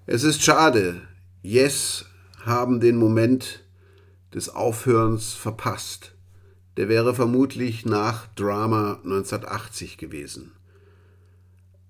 Es 0.07 0.23
ist 0.23 0.43
schade, 0.43 1.03
Yes 1.43 2.07
haben 2.47 2.81
den 2.81 2.97
Moment 2.97 3.63
des 4.33 4.49
Aufhörens 4.49 5.35
verpasst. 5.35 6.15
Der 6.79 6.89
wäre 6.89 7.15
vermutlich 7.15 7.85
nach 7.85 8.27
Drama 8.29 9.01
1980 9.05 9.99
gewesen. 9.99 10.53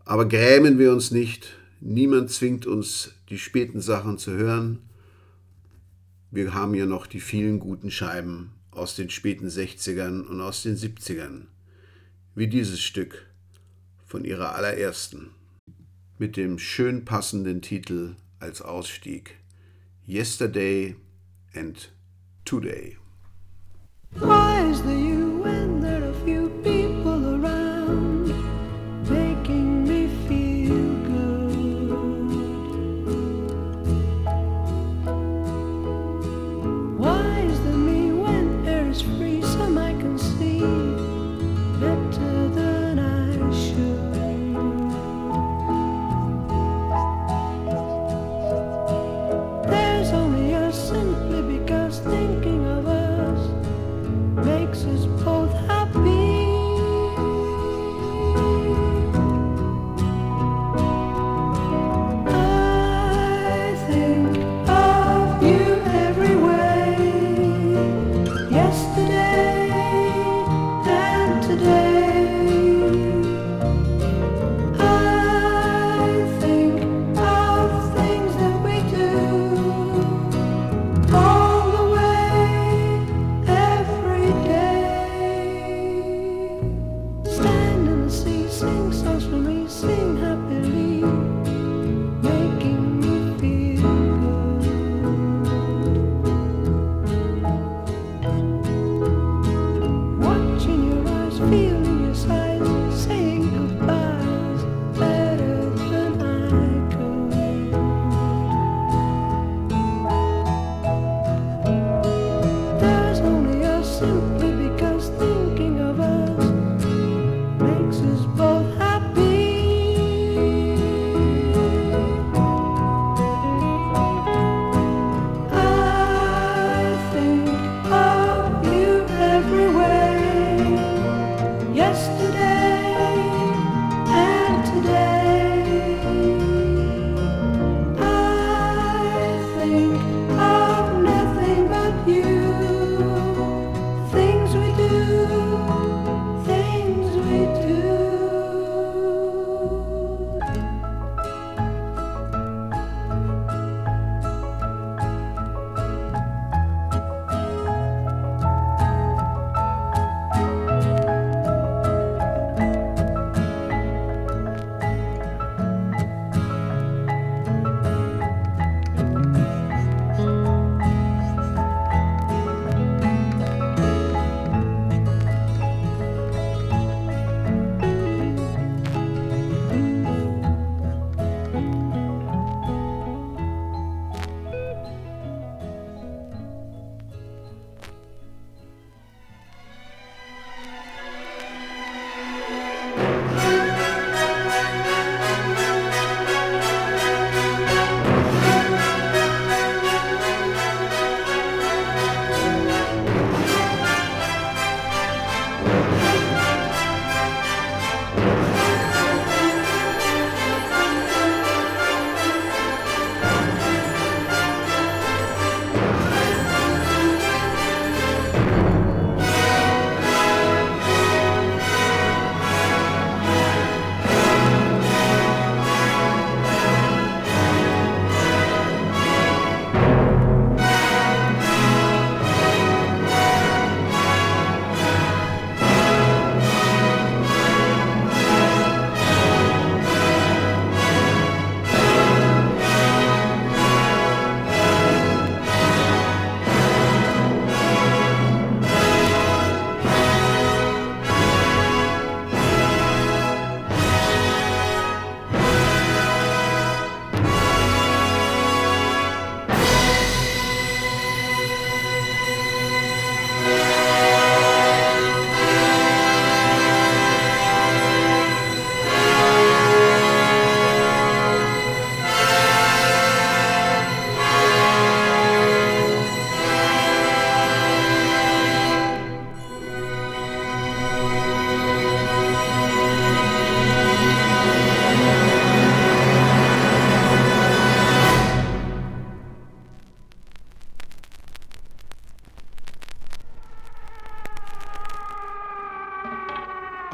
Aber 0.04 0.26
grämen 0.26 0.80
wir 0.80 0.90
uns 0.90 1.12
nicht, 1.12 1.56
niemand 1.80 2.30
zwingt 2.30 2.66
uns, 2.66 3.14
die 3.28 3.38
späten 3.38 3.80
Sachen 3.80 4.18
zu 4.18 4.32
hören. 4.32 4.80
Wir 6.30 6.54
haben 6.54 6.74
ja 6.74 6.86
noch 6.86 7.06
die 7.06 7.20
vielen 7.20 7.58
guten 7.58 7.90
Scheiben 7.90 8.52
aus 8.70 8.94
den 8.94 9.10
späten 9.10 9.48
60ern 9.48 10.22
und 10.22 10.40
aus 10.40 10.62
den 10.62 10.76
70ern, 10.76 11.46
wie 12.34 12.48
dieses 12.48 12.80
Stück 12.80 13.26
von 14.04 14.24
ihrer 14.24 14.54
allerersten, 14.54 15.30
mit 16.18 16.36
dem 16.36 16.58
schön 16.58 17.04
passenden 17.04 17.62
Titel 17.62 18.16
als 18.38 18.60
Ausstieg 18.62 19.38
Yesterday 20.06 20.96
and 21.54 21.92
Today. 22.44 22.96
Why 24.12 24.70
is 24.70 24.82
there 24.82 25.95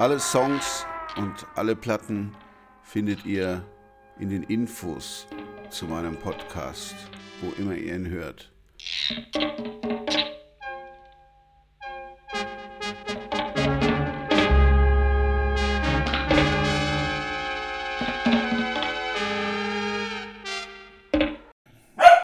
Alle 0.02 0.18
Songs 0.18 0.84
und 1.16 1.46
alle 1.54 1.76
Platten 1.76 2.34
findet 2.82 3.24
ihr 3.24 3.64
in 4.18 4.30
den 4.30 4.42
Infos 4.42 5.28
zu 5.70 5.86
meinem 5.86 6.16
Podcast, 6.16 6.96
wo 7.40 7.52
immer 7.52 7.76
ihr 7.76 7.94
ihn 7.94 8.08
hört. 8.08 8.50